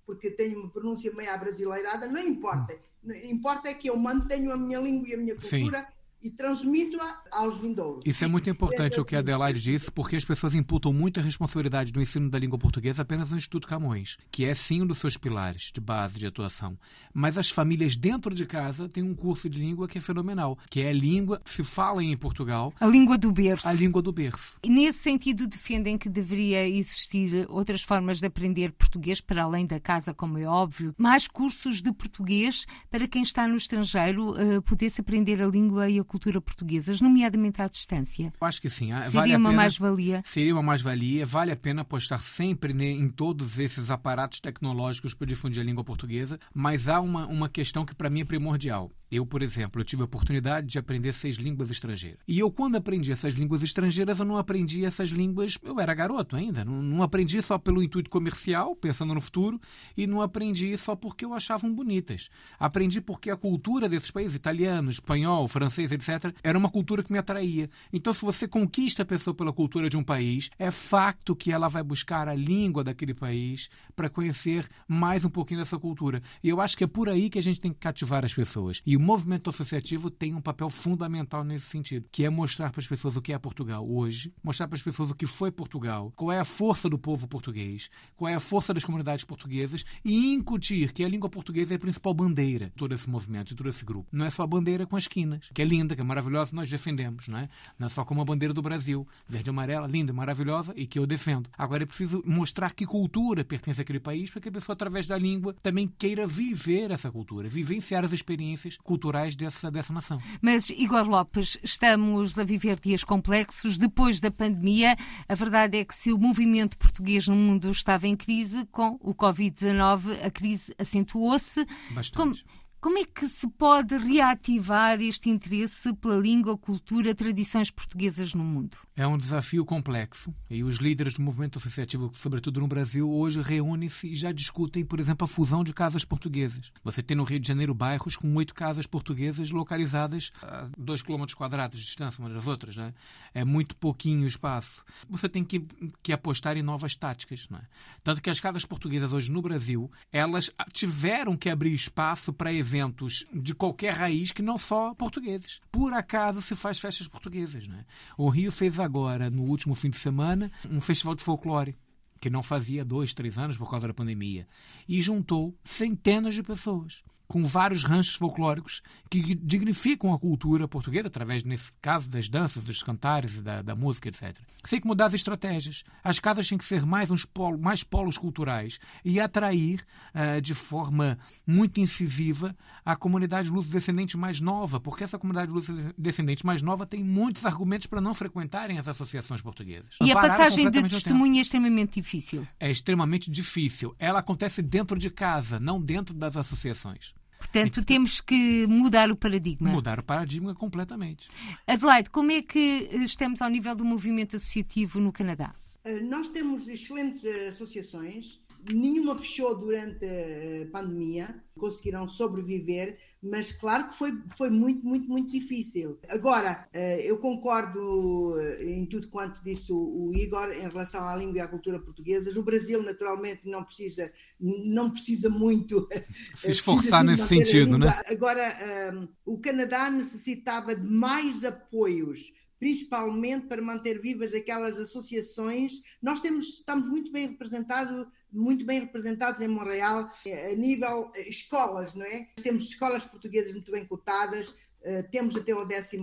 [0.05, 2.77] porque tenho uma pronúncia meio abrasileirada, não importa.
[3.03, 5.79] Não importa é que eu mantenho a minha língua e a minha cultura.
[5.79, 8.03] Sim e transmito-a aos vindouros.
[8.05, 11.91] Isso é muito importante o que a Adelaide disse, porque as pessoas imputam muita responsabilidade
[11.91, 15.15] do ensino da língua portuguesa apenas no Instituto Camões, que é sim um dos seus
[15.15, 16.77] pilares de base de atuação.
[17.13, 20.81] Mas as famílias dentro de casa têm um curso de língua que é fenomenal, que
[20.81, 22.73] é a língua que se fala em Portugal.
[22.79, 23.67] A língua do berço.
[23.67, 24.57] A língua do berço.
[24.63, 29.79] E nesse sentido defendem que deveria existir outras formas de aprender português para além da
[29.79, 35.01] casa, como é óbvio, mais cursos de português para quem está no estrangeiro uh, pudesse
[35.01, 38.33] aprender a língua e a cultura portuguesas, nomeadamente à distância?
[38.39, 38.87] Eu acho que sim.
[38.87, 40.21] Seria vale uma mais-valia?
[40.25, 41.25] Seria uma mais-valia.
[41.25, 46.39] Vale a pena apostar sempre em todos esses aparatos tecnológicos para difundir a língua portuguesa,
[46.53, 48.91] mas há uma, uma questão que para mim é primordial.
[49.09, 52.19] Eu, por exemplo, eu tive a oportunidade de aprender seis línguas estrangeiras.
[52.27, 55.57] E eu, quando aprendi essas línguas estrangeiras, eu não aprendi essas línguas.
[55.63, 56.65] Eu era garoto ainda.
[56.65, 59.61] Não, não aprendi só pelo intuito comercial, pensando no futuro,
[59.95, 62.29] e não aprendi só porque eu achavam bonitas.
[62.59, 67.17] Aprendi porque a cultura desses países, italiano, espanhol, francês, etc., era uma cultura que me
[67.19, 67.69] atraía.
[67.91, 71.67] Então, se você conquista a pessoa pela cultura de um país, é facto que ela
[71.67, 76.21] vai buscar a língua daquele país para conhecer mais um pouquinho dessa cultura.
[76.43, 78.81] E eu acho que é por aí que a gente tem que cativar as pessoas.
[78.85, 82.87] E o movimento associativo tem um papel fundamental nesse sentido, que é mostrar para as
[82.87, 86.31] pessoas o que é Portugal hoje, mostrar para as pessoas o que foi Portugal, qual
[86.31, 90.91] é a força do povo português, qual é a força das comunidades portuguesas e incutir
[90.91, 93.85] que a língua portuguesa é a principal bandeira de todo esse movimento, de todo esse
[93.85, 94.09] grupo.
[94.11, 96.69] Não é só a bandeira com as quinas, que é linda, que é maravilhosa, nós
[96.69, 97.49] defendemos, não é?
[97.77, 100.99] Não é só como a bandeira do Brasil, verde e amarela, linda, maravilhosa e que
[100.99, 101.49] eu defendo.
[101.57, 105.17] Agora é preciso mostrar que cultura pertence àquele país para que a pessoa, através da
[105.17, 110.21] língua, também queira viver essa cultura, vivenciar as experiências culturais dessa, dessa nação.
[110.41, 113.77] Mas, Igor Lopes, estamos a viver dias complexos.
[113.77, 114.95] Depois da pandemia,
[115.27, 119.13] a verdade é que se o movimento português no mundo estava em crise, com o
[119.13, 121.65] Covid-19 a crise acentuou-se.
[121.91, 122.17] Bastante.
[122.17, 122.35] Como,
[122.79, 128.77] como é que se pode reativar este interesse pela língua, cultura, tradições portuguesas no mundo?
[128.99, 134.07] É um desafio complexo e os líderes do movimento associativo, sobretudo no Brasil, hoje reúnem-se
[134.07, 136.71] e já discutem, por exemplo, a fusão de casas portuguesas.
[136.83, 141.35] Você tem no Rio de Janeiro bairros com oito casas portuguesas localizadas a dois quilômetros
[141.35, 142.75] quadrados de distância umas das outras.
[142.75, 142.91] Né?
[143.35, 144.83] É muito pouquinho espaço.
[145.07, 145.63] Você tem que,
[146.01, 147.47] que apostar em novas táticas.
[147.49, 147.61] Né?
[148.03, 153.25] Tanto que as casas portuguesas hoje no Brasil, elas tiveram que abrir espaço para eventos
[153.31, 155.61] de qualquer raiz que não só portugueses.
[155.71, 157.67] Por acaso se faz festas portuguesas.
[157.67, 157.85] Né?
[158.17, 161.75] O Rio fez a agora, no último fim de semana, um festival de folclore
[162.19, 164.47] que não fazia dois, três anos por causa da pandemia,
[164.87, 171.43] e juntou centenas de pessoas com vários ranchos folclóricos que dignificam a cultura portuguesa, através,
[171.43, 174.37] nesse caso, das danças, dos cantares, da, da música, etc.
[174.69, 175.83] Tem que mudar as estratégias.
[176.03, 180.53] As casas têm que ser mais, uns polos, mais polos culturais e atrair uh, de
[180.53, 187.03] forma muito incisiva a comunidade luso-descendente mais nova, porque essa comunidade luso-descendente mais nova tem
[187.03, 189.97] muitos argumentos para não frequentarem as associações portuguesas.
[190.01, 192.47] E a passagem de testemunha é extremamente difícil.
[192.59, 193.93] É extremamente difícil.
[193.99, 197.16] Ela acontece dentro de casa, não dentro das associações.
[197.51, 199.69] Portanto, temos que mudar o paradigma.
[199.69, 201.27] Mudar o paradigma completamente.
[201.65, 205.55] Adelaide, como é que estamos ao nível do movimento associativo no Canadá?
[205.85, 208.41] Eh, nós temos excelentes associações
[208.73, 215.31] nenhuma fechou durante a pandemia, conseguiram sobreviver, mas claro que foi, foi muito, muito, muito
[215.31, 215.99] difícil.
[216.09, 221.37] Agora, eh, eu concordo eh, em tudo quanto disse o Igor em relação à língua
[221.37, 222.37] e à cultura portuguesas.
[222.37, 227.87] O Brasil, naturalmente, não precisa, não precisa muito eh, se esforçar nesse sentido, né?
[228.07, 235.81] Agora, um, o Canadá necessitava de mais apoios principalmente para manter vivas aquelas associações.
[236.01, 240.11] Nós temos, estamos muito bem representados, muito bem representados em Montreal,
[240.51, 242.27] a nível escolas, não é?
[242.41, 245.97] Temos escolas portuguesas muito bem cotadas, eh, temos até o 11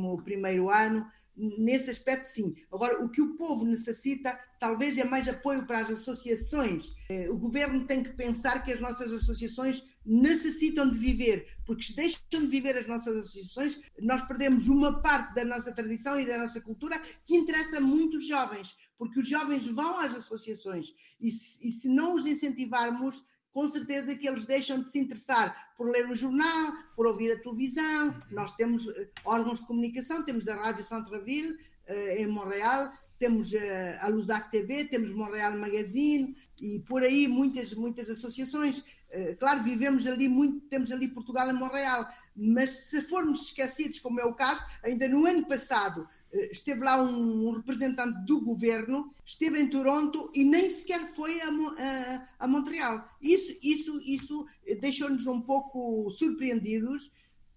[0.71, 2.55] ano, nesse aspecto sim.
[2.73, 6.92] Agora, o que o povo necessita talvez é mais apoio para as associações.
[7.11, 11.97] Eh, o governo tem que pensar que as nossas associações necessitam de viver, porque se
[11.97, 16.38] deixam de viver as nossas associações, nós perdemos uma parte da nossa tradição e da
[16.38, 21.66] nossa cultura que interessa muito os jovens, porque os jovens vão às associações e se,
[21.66, 26.11] e se não os incentivarmos, com certeza que eles deixam de se interessar por ler
[26.11, 28.14] o jornal, por ouvir a televisão.
[28.33, 32.93] Nós temos eh, órgãos de comunicação, temos a Rádio Centreville eh, em Montreal,
[33.25, 38.85] temos eh, a Lusac TV, temos Montreal Magazine e por aí muitas, muitas associações.
[39.11, 42.07] Eh, claro, vivemos ali muito, temos ali Portugal em Montreal,
[42.37, 47.03] mas se formos esquecidos, como é o caso, ainda no ano passado eh, esteve lá
[47.03, 53.09] um, representante do governo, esteve em Toronto e nem sequer foi a, a, a Montreal.
[53.23, 54.45] Isso, isso, isso
[54.83, 57.11] deixou-nos um pouco surpreendidos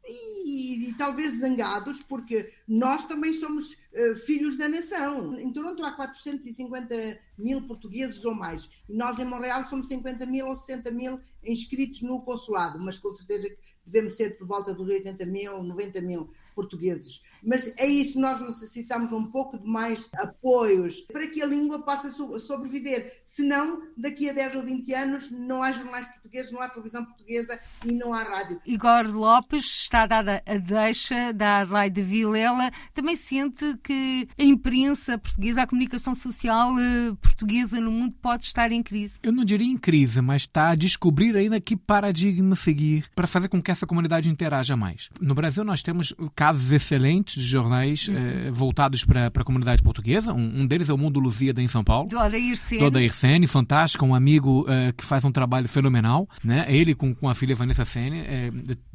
[0.08, 3.78] e, e, talvez zangados, porque nós também somos
[4.26, 5.40] filhos da nação.
[5.40, 6.96] Em Toronto há 450
[7.38, 12.02] mil portugueses ou mais, e nós em Montreal somos 50 mil ou 60 mil inscritos
[12.02, 16.30] no consulado, mas com certeza que devemos ser por volta dos 80 mil, 90 mil
[16.58, 17.22] portugueses.
[17.44, 22.10] Mas é isso, nós necessitamos um pouco de mais apoios para que a língua possa
[22.40, 23.22] sobreviver.
[23.24, 27.60] Senão, daqui a 10 ou 20 anos, não há jornais portugueses, não há televisão portuguesa
[27.86, 28.60] e não há rádio.
[28.66, 32.72] Igor Lopes, está dada a deixa da Adelaide Vilela.
[32.94, 38.70] Também sente que a imprensa portuguesa, a comunicação social eh, portuguesa no mundo pode estar
[38.70, 39.14] em crise?
[39.24, 43.48] Eu não diria em crise, mas está a descobrir ainda que paradigma seguir para fazer
[43.48, 45.10] com que essa comunidade interaja mais.
[45.22, 48.16] No Brasil, nós temos casos excelentes de jornais uhum.
[48.18, 50.34] eh, voltados para, para a comunidade portuguesa.
[50.34, 52.10] Um, um, deles é o Mundo Luzíada em São Paulo.
[52.10, 52.82] Do Odair Sene.
[52.82, 56.28] Do Odair Sene, fantástico, um amigo eh, que faz um trabalho fenomenal.
[56.44, 56.66] Né?
[56.68, 58.20] Ele com, com a filha Vanessa Sene.
[58.20, 58.50] Eh,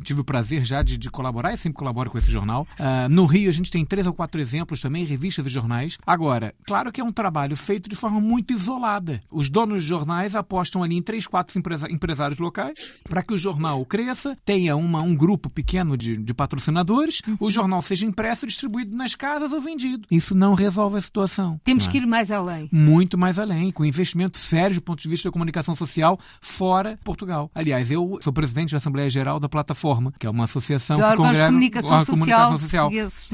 [0.04, 2.66] tive o prazer já de, de colaborar e sempre colaboro com esse jornal.
[2.78, 5.98] Uh, no Rio, a gente tem três ou quatro exemplos também, revistas de jornais.
[6.06, 9.20] Agora, claro que é um trabalho feito de forma muito isolada.
[9.30, 13.84] Os donos de jornais apostam ali em três, quatro empresários locais para que o jornal
[13.84, 19.14] cresça, tenha uma, um grupo pequeno de, de patrocinadores, o jornal seja impresso, distribuído nas
[19.14, 20.06] casas ou vendido.
[20.10, 21.60] Isso não resolve a situação.
[21.64, 21.90] Temos é?
[21.90, 22.68] que ir mais além.
[22.72, 27.50] Muito mais além, com investimento sério do ponto de vista da comunicação social fora Portugal.
[27.54, 31.16] Aliás, eu sou presidente da Assembleia Geral da Plataforma, que é uma associação de que
[31.16, 32.90] congrega a comunicação social.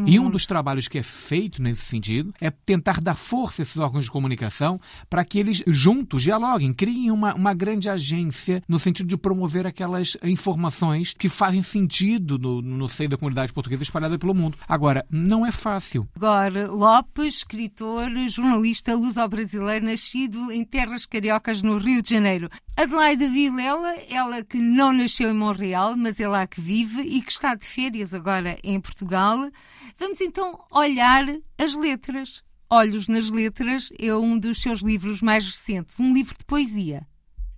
[0.06, 3.78] E um dos trabalhos que é feito nesse sentido é tentar dar força a esses
[3.78, 9.06] órgãos de comunicação para que eles juntos dialoguem, criem uma, uma grande agência no sentido
[9.06, 14.34] de promover aquelas informações que fazem sentido no, no seio da comunidade portuguesa espalhada pelo
[14.34, 14.56] mundo.
[14.66, 16.08] Agora, não é fácil.
[16.16, 22.48] Agora, Lopes, escritor, jornalista luso-brasileiro, nascido em terras cariocas no Rio de Janeiro.
[22.74, 27.32] Adelaide Vilela, ela que não nasceu em Montreal, mas é lá que vive e que
[27.32, 29.50] está de férias agora em Portugal.
[29.98, 31.17] Vamos então olhar
[31.56, 32.44] as letras.
[32.70, 37.06] Olhos nas Letras é um dos seus livros mais recentes, um livro de poesia.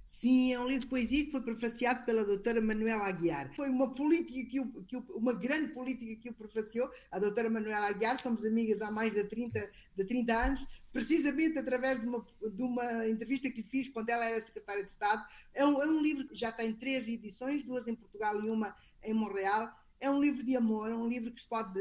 [0.06, 3.54] Sim, é um livro de poesia que foi prefaciado pela doutora Manuela Aguiar.
[3.54, 7.50] Foi uma política que, o, que o, uma grande política que o prefaciou, a doutora
[7.50, 12.26] Manuela Aguiar, somos amigas há mais de 30, de 30 anos, precisamente através de uma,
[12.54, 15.24] de uma entrevista que fiz quando ela era secretária de Estado.
[15.54, 18.74] É um, é um livro que já tem três edições, duas em Portugal e uma
[19.04, 19.79] em Montreal.
[20.00, 21.78] É um livro de amor, é um livro que pode,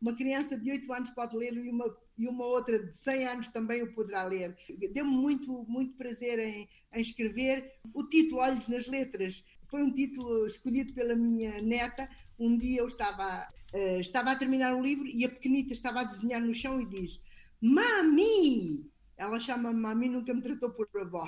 [0.00, 1.86] uma criança de 8 anos pode ler e uma
[2.18, 4.56] e uma outra de 100 anos também o poderá ler.
[4.92, 7.72] Deu-me muito, muito prazer em, em escrever.
[7.94, 12.08] O título Olhos nas Letras foi um título escolhido pela minha neta.
[12.38, 16.04] Um dia eu estava, uh, estava a terminar um livro e a pequenita estava a
[16.04, 17.22] desenhar no chão e diz:
[17.60, 18.88] Mami!
[19.16, 21.26] Ela chama-me Mami, nunca me tratou por avó.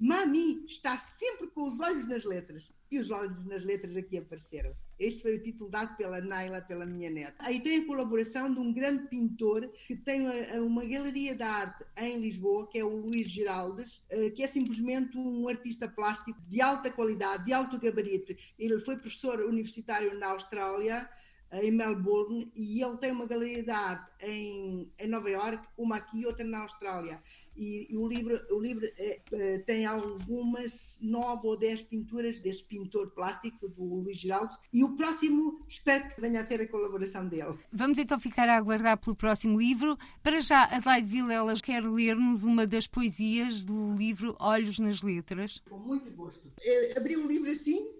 [0.00, 2.72] Mami está sempre com os olhos nas letras.
[2.90, 4.74] E os olhos nas letras aqui apareceram.
[4.98, 7.34] Este foi o título dado pela Naila, pela minha neta.
[7.40, 10.26] Aí tem a colaboração de um grande pintor que tem
[10.58, 15.16] uma galeria de arte em Lisboa, que é o Luís Geraldes, eh, que é simplesmente
[15.16, 18.34] um artista plástico de alta qualidade, de alto gabarito.
[18.58, 21.08] Ele foi professor universitário na Austrália,
[21.52, 26.20] em Melbourne e ele tem uma galeria de arte em, em Nova York, uma aqui
[26.20, 27.20] e outra na Austrália.
[27.56, 32.64] E, e o livro, o livro é, é, tem algumas nove ou dez pinturas deste
[32.64, 37.28] pintor plástico do Luís Geraldo e o próximo espero que venha a ter a colaboração
[37.28, 37.58] dele.
[37.72, 39.98] Vamos então ficar a aguardar pelo próximo livro.
[40.22, 45.60] Para já, Adelaide Vilela quer ler-nos uma das poesias do livro Olhos nas Letras.
[45.68, 46.50] Com muito gosto.
[46.62, 47.90] É, abri o um livro assim,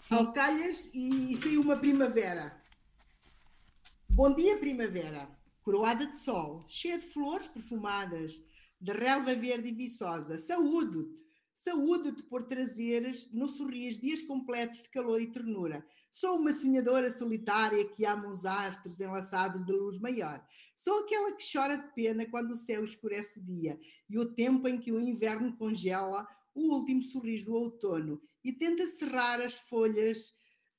[0.00, 0.14] Sim.
[0.14, 2.65] ao calhas, e, e saiu uma primavera.
[4.10, 5.28] Bom dia, primavera,
[5.62, 8.42] coroada de sol, cheia de flores perfumadas,
[8.80, 10.38] de relva verde e viçosa.
[10.38, 11.22] Saúde-te,
[11.54, 15.84] saúde-te por trazeres no sorriso dias completos de calor e ternura.
[16.10, 20.42] Sou uma sonhadora solitária que ama os astros enlaçados de luz maior.
[20.74, 24.66] Sou aquela que chora de pena quando o céu escurece o dia e o tempo
[24.66, 30.32] em que o inverno congela o último sorriso do outono e tenta cerrar as folhas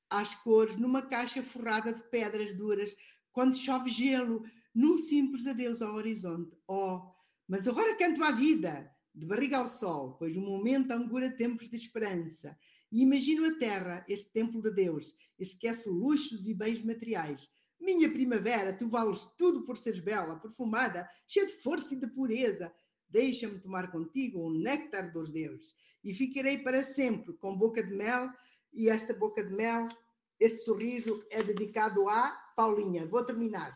[0.09, 2.95] às cores numa caixa forrada de pedras duras
[3.37, 6.57] quando chove gelo, num simples adeus ao horizonte.
[6.67, 7.11] Oh,
[7.47, 11.77] mas agora canto à vida, de barriga ao sol, pois o momento angura tempos de
[11.77, 12.57] esperança.
[12.91, 17.47] E imagino a terra, este templo de Deus, esquece luxos e bens materiais.
[17.79, 22.73] Minha primavera, tu vales tudo por seres bela, perfumada, cheia de força e de pureza.
[23.07, 28.31] Deixa-me tomar contigo o néctar dos deuses e ficarei para sempre com boca de mel.
[28.73, 29.87] E esta boca de mel,
[30.39, 33.75] este sorriso é dedicado a Paulinha, vou terminar.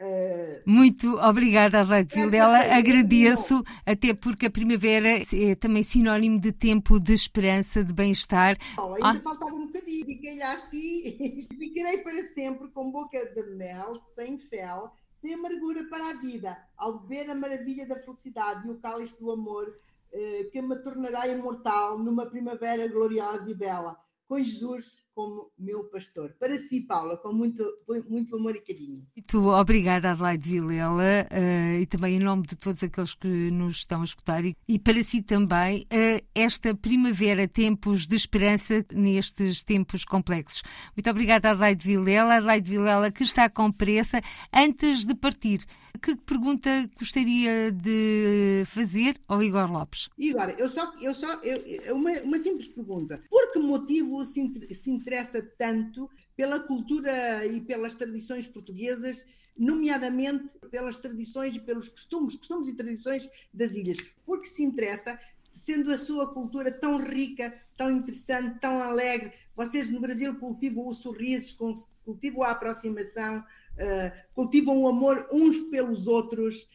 [0.00, 2.58] Uh, Muito obrigada, Adelaide Vilela.
[2.58, 8.56] Agradeço, até porque a primavera é também sinónimo de tempo de esperança, de bem-estar.
[8.78, 9.20] Oh, ainda ah.
[9.20, 10.06] faltava um bocadinho.
[10.06, 16.20] Fiquei assim, ficarei para sempre com boca de mel, sem fel, sem amargura para a
[16.20, 20.76] vida, ao beber a maravilha da felicidade e o cálice do amor uh, que me
[20.76, 23.98] tornará imortal numa primavera gloriosa e bela
[24.28, 26.32] com Jesus como meu pastor.
[26.38, 27.64] Para si, Paula, com muito,
[28.08, 29.04] muito amor e carinho.
[29.16, 34.02] Muito obrigada, Adelaide Vilela, uh, e também em nome de todos aqueles que nos estão
[34.02, 40.04] a escutar, e, e para si também, uh, esta primavera, tempos de esperança nestes tempos
[40.04, 40.62] complexos.
[40.96, 44.20] Muito obrigada, Adelaide Vilela, Adelaide Vilela, que está com pressa.
[44.52, 45.66] Antes de partir,
[46.00, 50.08] que pergunta gostaria de fazer ao Igor Lopes?
[50.16, 53.20] Igor, eu só, eu só eu, uma, uma simples pergunta.
[53.28, 59.24] Por que motivo se, se interessa tanto pela cultura e pelas tradições portuguesas,
[59.56, 63.98] nomeadamente pelas tradições e pelos costumes, costumes e tradições das ilhas?
[64.24, 65.18] Por que se interessa
[65.54, 69.32] sendo a sua cultura tão rica, tão interessante, tão alegre.
[69.56, 71.56] Vocês no Brasil cultivam os sorrisos,
[72.04, 76.68] cultivam a aproximação, uh, cultivam o amor uns pelos outros.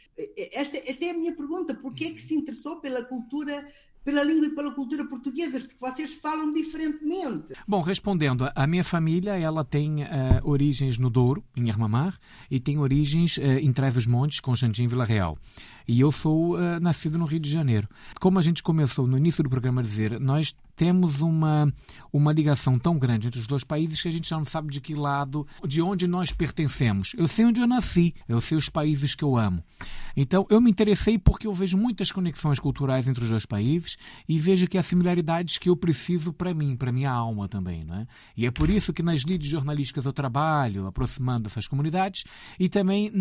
[0.52, 3.66] Esta, esta é a minha pergunta: por que é que se interessou pela cultura
[4.04, 7.54] pela língua e pela cultura portuguesas, porque vocês falam diferentemente.
[7.68, 10.08] Bom, respondendo, a minha família ela tem uh,
[10.44, 12.18] origens no Douro, em Armamar,
[12.50, 15.38] e tem origens uh, em Trás-os-Montes, Constantin Vila Real.
[15.88, 17.88] E eu sou uh, nascido no Rio de Janeiro.
[18.20, 21.72] Como a gente começou no início do programa a dizer, nós temos uma,
[22.12, 24.82] uma ligação tão grande entre os dois países que a gente já não sabe de
[24.82, 27.14] que lado, de onde nós pertencemos.
[27.18, 29.64] Eu sei onde eu nasci, eu sei os países que eu amo.
[30.16, 34.38] Então, eu me interessei porque eu vejo muitas conexões culturais entre os dois países e
[34.38, 37.84] vejo que há similaridades que eu preciso para mim, para minha alma também.
[37.84, 38.08] Não é?
[38.36, 42.26] E é por isso que nas lides jornalísticas eu trabalho, aproximando essas comunidades
[42.60, 43.12] e também,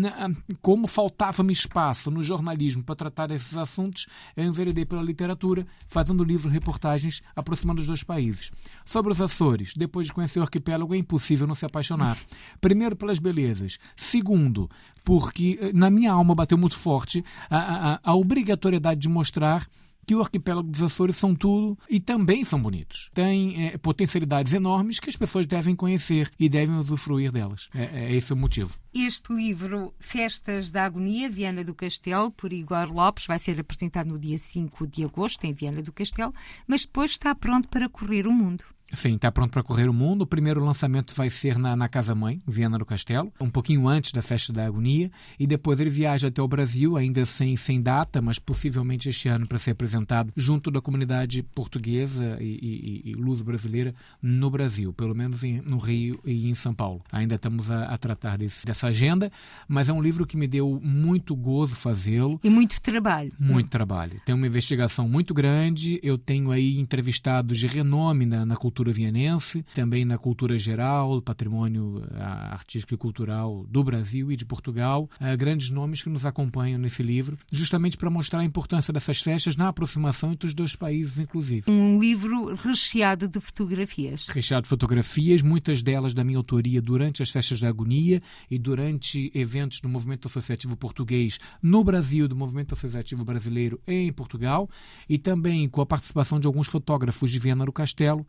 [0.61, 6.23] como faltava-me espaço no jornalismo jornalismo para tratar desses assuntos, eu enveredei pela literatura, fazendo
[6.23, 8.51] livros, reportagens, aproximando os dois países.
[8.85, 12.17] Sobre os Açores, depois de conhecer o arquipélago, é impossível não se apaixonar.
[12.61, 13.77] Primeiro, pelas belezas.
[13.95, 14.69] Segundo,
[15.03, 19.67] porque eh, na minha alma bateu muito forte a, a, a obrigatoriedade de mostrar
[20.05, 23.09] que o arquipélago dos Açores são tudo e também são bonitos.
[23.13, 27.69] Tem é, potencialidades enormes que as pessoas devem conhecer e devem usufruir delas.
[27.73, 28.77] É, é esse o motivo.
[28.93, 34.19] Este livro, Festas da Agonia, Viana do Castelo, por Igor Lopes, vai ser apresentado no
[34.19, 36.33] dia 5 de agosto, em Viana do Castelo,
[36.67, 38.63] mas depois está pronto para correr o mundo.
[38.93, 40.21] Sim, está pronto para correr o mundo.
[40.21, 44.11] O primeiro lançamento vai ser na, na Casa Mãe, Viana do Castelo, um pouquinho antes
[44.11, 45.11] da Festa da Agonia.
[45.39, 49.47] E depois ele viaja até o Brasil, ainda sem, sem data, mas possivelmente este ano
[49.47, 55.15] para ser apresentado junto da comunidade portuguesa e, e, e luz brasileira no Brasil, pelo
[55.15, 57.01] menos em, no Rio e em São Paulo.
[57.11, 59.31] Ainda estamos a, a tratar desse, dessa agenda,
[59.67, 62.39] mas é um livro que me deu muito gozo fazê-lo.
[62.43, 63.31] E muito trabalho.
[63.39, 64.21] Muito trabalho.
[64.23, 65.99] Tem uma investigação muito grande.
[66.03, 71.21] Eu tenho aí entrevistados de renome na, na cultura cultura vienense, também na cultura geral,
[71.21, 75.09] patrimônio eh, artístico e cultural do Brasil e de Portugal.
[75.19, 79.55] Há grandes nomes que nos acompanham nesse livro, justamente para mostrar a importância dessas festas
[79.55, 81.71] na aproximação entre os dois países, inclusive.
[81.71, 84.27] Um livro recheado de fotografias.
[84.27, 88.21] Recheado de fotografias, muitas delas da minha autoria durante as festas da agonia
[88.51, 94.69] e durante eventos do movimento associativo português no Brasil, do movimento associativo brasileiro em Portugal,
[95.07, 98.25] e também com a participação de alguns fotógrafos de Viana do Castelo,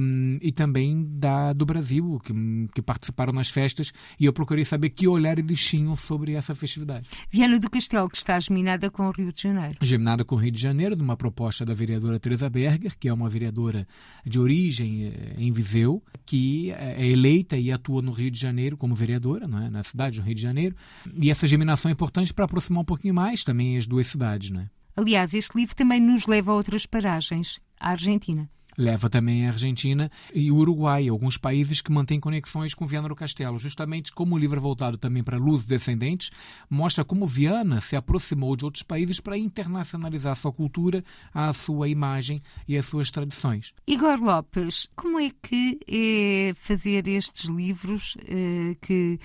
[0.00, 2.32] um, e também da, do Brasil, que,
[2.74, 7.08] que, participaram nas festas, e eu procurei saber que olhar eles tinham sobre essa festividade.
[7.30, 9.74] Viana do Castelo, que está geminada com o Rio de Janeiro.
[9.80, 13.12] Geminada com o Rio de Janeiro, de uma proposta da vereadora Teresa Berger, que é
[13.12, 13.86] uma vereadora
[14.24, 18.94] de origem eh, em Viseu, que é eleita e atua no Rio de Janeiro como
[18.94, 19.70] vereadora, é?
[19.70, 20.74] na cidade do Rio de Janeiro.
[21.20, 24.50] E essa geminação é importante para aproximar um pouquinho mais também as duas cidades.
[24.50, 24.70] Não é?
[24.96, 28.48] Aliás, este livro também nos leva a outras paragens, a Argentina.
[28.76, 33.14] Leva também a Argentina e o Uruguai, alguns países que mantêm conexões com Viana do
[33.14, 33.58] Castelo.
[33.58, 36.30] Justamente como o livro é voltado também para luz descendentes,
[36.70, 41.04] mostra como Viana se aproximou de outros países para internacionalizar a sua cultura,
[41.34, 43.74] a sua imagem e as suas tradições.
[43.86, 49.18] Igor Lopes, como é que é fazer estes livros eh, que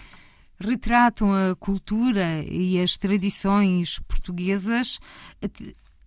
[0.59, 4.99] retratam a cultura e as tradições portuguesas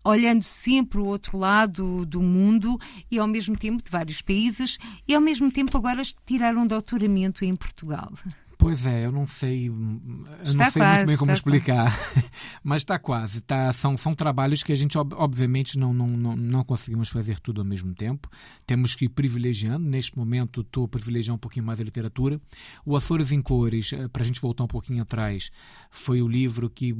[0.04, 2.78] olhando sempre o outro lado do mundo
[3.10, 7.44] e ao mesmo tempo de vários países e ao mesmo tempo agora tirar um doutoramento
[7.44, 8.12] em Portugal.
[8.60, 11.90] Pois é, eu não sei, eu não sei quase, muito bem como explicar,
[12.62, 13.38] mas está quase.
[13.38, 17.62] Está, são, são trabalhos que a gente, obviamente, não, não, não, não conseguimos fazer tudo
[17.62, 18.28] ao mesmo tempo.
[18.66, 19.88] Temos que ir privilegiando.
[19.88, 22.38] Neste momento, estou privilegiando um pouquinho mais a literatura.
[22.84, 25.50] O Açores em Cores, eh, para a gente voltar um pouquinho atrás,
[25.90, 26.92] foi o livro que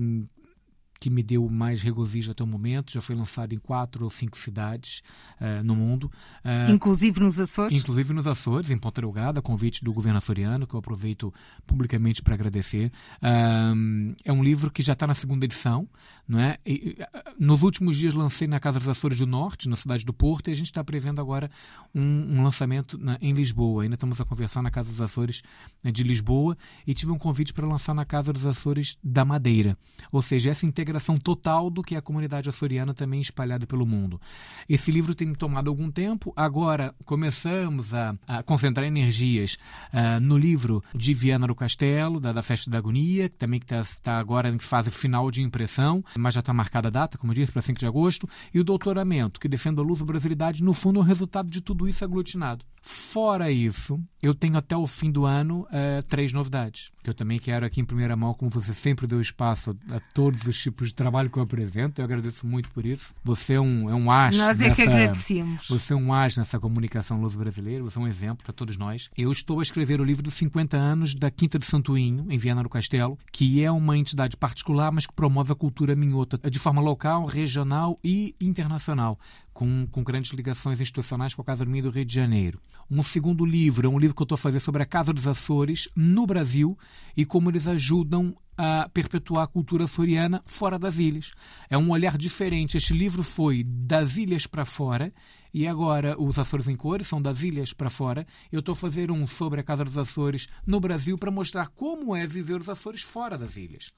[1.00, 2.92] que me deu mais regozijo até o momento.
[2.92, 5.02] Já foi lançado em quatro ou cinco cidades
[5.40, 6.12] uh, no mundo.
[6.44, 7.76] Uh, inclusive nos Açores?
[7.76, 11.32] Inclusive nos Açores, em Ponta Delgada, convite do governo açoriano, que eu aproveito
[11.66, 12.92] publicamente para agradecer.
[13.22, 15.88] Uh, é um livro que já está na segunda edição.
[16.28, 16.58] Não é?
[16.64, 16.96] E,
[17.40, 20.52] nos últimos dias lancei na Casa dos Açores do Norte, na cidade do Porto, e
[20.52, 21.50] a gente está prevendo agora
[21.92, 23.82] um, um lançamento na, em Lisboa.
[23.82, 25.42] Ainda estamos a conversar na Casa dos Açores
[25.82, 29.76] né, de Lisboa e tive um convite para lançar na Casa dos Açores da Madeira.
[30.12, 33.86] Ou seja, essa integração integração total do que é a comunidade açoriana também espalhada pelo
[33.86, 34.20] mundo.
[34.68, 39.56] Esse livro tem tomado algum tempo, agora começamos a, a concentrar energias
[39.92, 43.82] uh, no livro de Viana do Castelo, da, da Festa da Agonia, que também está
[44.02, 47.36] tá agora em fase final de impressão, mas já está marcada a data, como eu
[47.36, 50.72] disse, para 5 de agosto, e o doutoramento, que defende a luz da brasilidade, no
[50.72, 52.64] fundo é o resultado de tudo isso aglutinado.
[52.82, 57.38] Fora isso, eu tenho até o fim do ano uh, três novidades, que eu também
[57.38, 60.94] quero aqui em primeira mão, como você sempre deu espaço a todos os tipos de
[60.94, 62.00] trabalho que eu apresento.
[62.00, 63.14] Eu agradeço muito por isso.
[63.22, 64.36] Você é um, é um as.
[64.36, 65.66] Nós nessa, é que agradecemos.
[65.68, 69.10] Você é um as nessa comunicação luz brasileira, você é um exemplo para todos nós.
[69.16, 72.62] Eu estou a escrever o livro dos 50 anos da Quinta de Santuinho, em Viana
[72.62, 76.80] do Castelo, que é uma entidade particular, mas que promove a cultura minhota de forma
[76.80, 79.18] local, regional e internacional
[79.60, 82.58] com, com grandes ligações institucionais com a Casa Dormir do Rio de Janeiro.
[82.90, 85.28] Um segundo livro é um livro que eu estou a fazer sobre a Casa dos
[85.28, 86.78] Açores no Brasil
[87.14, 91.32] e como eles ajudam a perpetuar a cultura açoriana fora das ilhas.
[91.70, 92.76] É um olhar diferente.
[92.76, 95.10] Este livro foi das ilhas para fora
[95.52, 98.26] e agora os Açores em Cores são das ilhas para fora.
[98.52, 102.14] Eu estou a fazer um sobre a Casa dos Açores no Brasil para mostrar como
[102.14, 103.92] é viver os Açores fora das ilhas.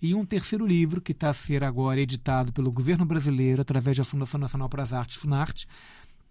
[0.00, 4.04] E um terceiro livro que está a ser agora editado pelo governo brasileiro através da
[4.04, 5.66] Fundação Nacional para as Artes, Funarte,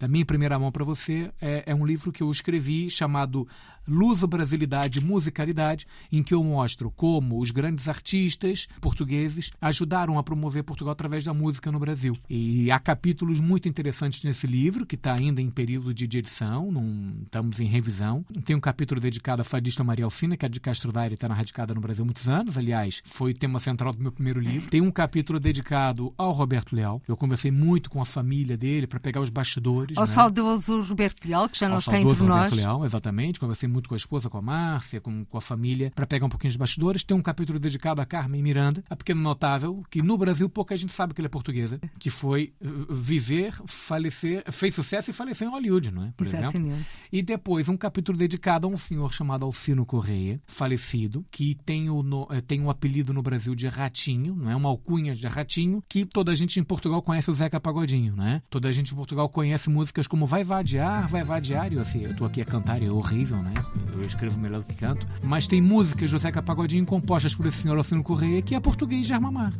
[0.04, 3.48] também em primeira mão para você, é, é um livro que eu escrevi chamado
[3.86, 10.22] Luso Brasilidade e Musicalidade, em que eu mostro como os grandes artistas portugueses ajudaram a
[10.22, 12.16] promover Portugal através da música no Brasil.
[12.28, 17.14] E há capítulos muito interessantes nesse livro, que está ainda em período de edição, não
[17.22, 18.24] estamos em revisão.
[18.44, 21.74] Tem um capítulo dedicado à fadista Maria Alcina, que é de Castro Daire está radicada
[21.74, 24.70] no Brasil há muitos anos, aliás, foi tema central do meu primeiro livro.
[24.70, 27.02] Tem um capítulo dedicado ao Roberto Leal.
[27.06, 29.93] Eu conversei muito com a família dele para pegar os bastidores.
[30.00, 30.12] Ao né?
[30.12, 32.28] saudoso Roberto Leal, que já não está entre nós.
[32.28, 33.40] Roberto Leal, exatamente.
[33.40, 36.28] Conversei muito com a esposa, com a Márcia, com, com a família, para pegar um
[36.28, 37.04] pouquinho dos bastidores.
[37.04, 40.92] Tem um capítulo dedicado a Carmen Miranda, a pequena notável, que no Brasil pouca gente
[40.92, 45.50] sabe que ela é portuguesa, que foi uh, viver, falecer, fez sucesso e faleceu em
[45.50, 46.12] Hollywood, não é?
[46.16, 46.56] Por Exatamente.
[46.68, 46.86] exemplo.
[47.12, 52.02] E depois um capítulo dedicado a um senhor chamado Alcino Correia, falecido, que tem o,
[52.02, 54.56] no- eh, tem um apelido no Brasil de Ratinho, não é?
[54.56, 58.42] Uma alcunha de Ratinho, que toda a gente em Portugal conhece o Zeca Pagodinho, né?
[58.48, 62.04] Toda a gente em Portugal conhece músicas como Vai Vadiar, Vai Vadiar, e eu, assim,
[62.04, 63.52] eu tô aqui a cantar é horrível, né?
[63.92, 65.06] Eu escrevo melhor do que canto.
[65.22, 69.06] Mas tem músicas do Zeca Pagodinho compostas por esse senhor Alcino Correia, que é português
[69.06, 69.52] de Armamar.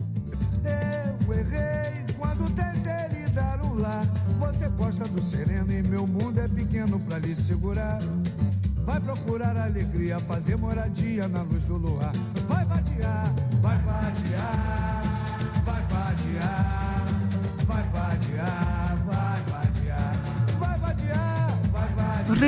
[0.64, 4.06] Eu errei quando tentei lhe dar um lar.
[4.38, 8.00] Você gosta do sereno e meu mundo é pequeno pra lhe segurar.
[8.84, 12.12] Vai procurar alegria, fazer moradia na luz do luar.
[12.46, 12.63] Vai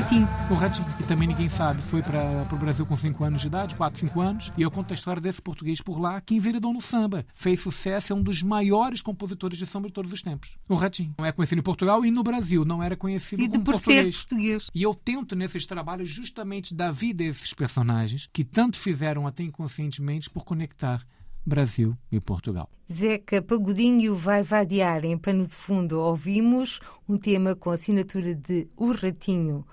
[0.00, 0.28] Ratinho.
[0.50, 3.74] O Ratinho, que também ninguém sabe, foi para o Brasil com 5 anos de idade,
[3.74, 6.82] 4, 5 anos, e eu conto a história desse português por lá que enveredou no
[6.82, 7.24] samba.
[7.34, 10.58] Fez sucesso, é um dos maiores compositores de samba de todos os tempos.
[10.68, 11.14] O Ratinho.
[11.16, 14.18] Não é conhecido em Portugal e no Brasil, não era conhecido Sido como por português.
[14.18, 14.66] português.
[14.74, 19.44] E eu tento nesses trabalhos justamente dar vida a esses personagens que tanto fizeram até
[19.44, 21.06] inconscientemente por conectar
[21.46, 22.68] Brasil e Portugal.
[22.92, 25.06] Zeca Pagodinho e Vai Vadiar.
[25.06, 29.64] Em pano de fundo ouvimos um tema com a assinatura de O Ratinho,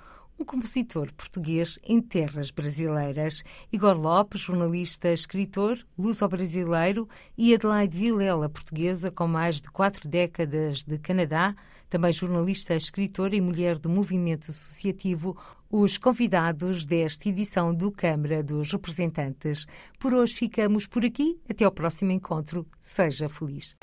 [0.44, 3.44] um compositor português em terras brasileiras.
[3.72, 11.00] Igor Lopes, jornalista, escritor, luso-brasileiro e Adelaide Vilela, portuguesa com mais de quatro décadas de
[11.00, 11.56] Canadá,
[11.90, 15.38] também jornalista, escritora e mulher do movimento associativo,
[15.72, 19.66] os convidados desta edição do Câmara dos Representantes.
[19.98, 21.40] Por hoje ficamos por aqui.
[21.50, 22.68] Até ao próximo encontro.
[22.82, 23.78] Seja feliz.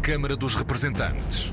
[0.00, 1.52] Câmara dos Representantes.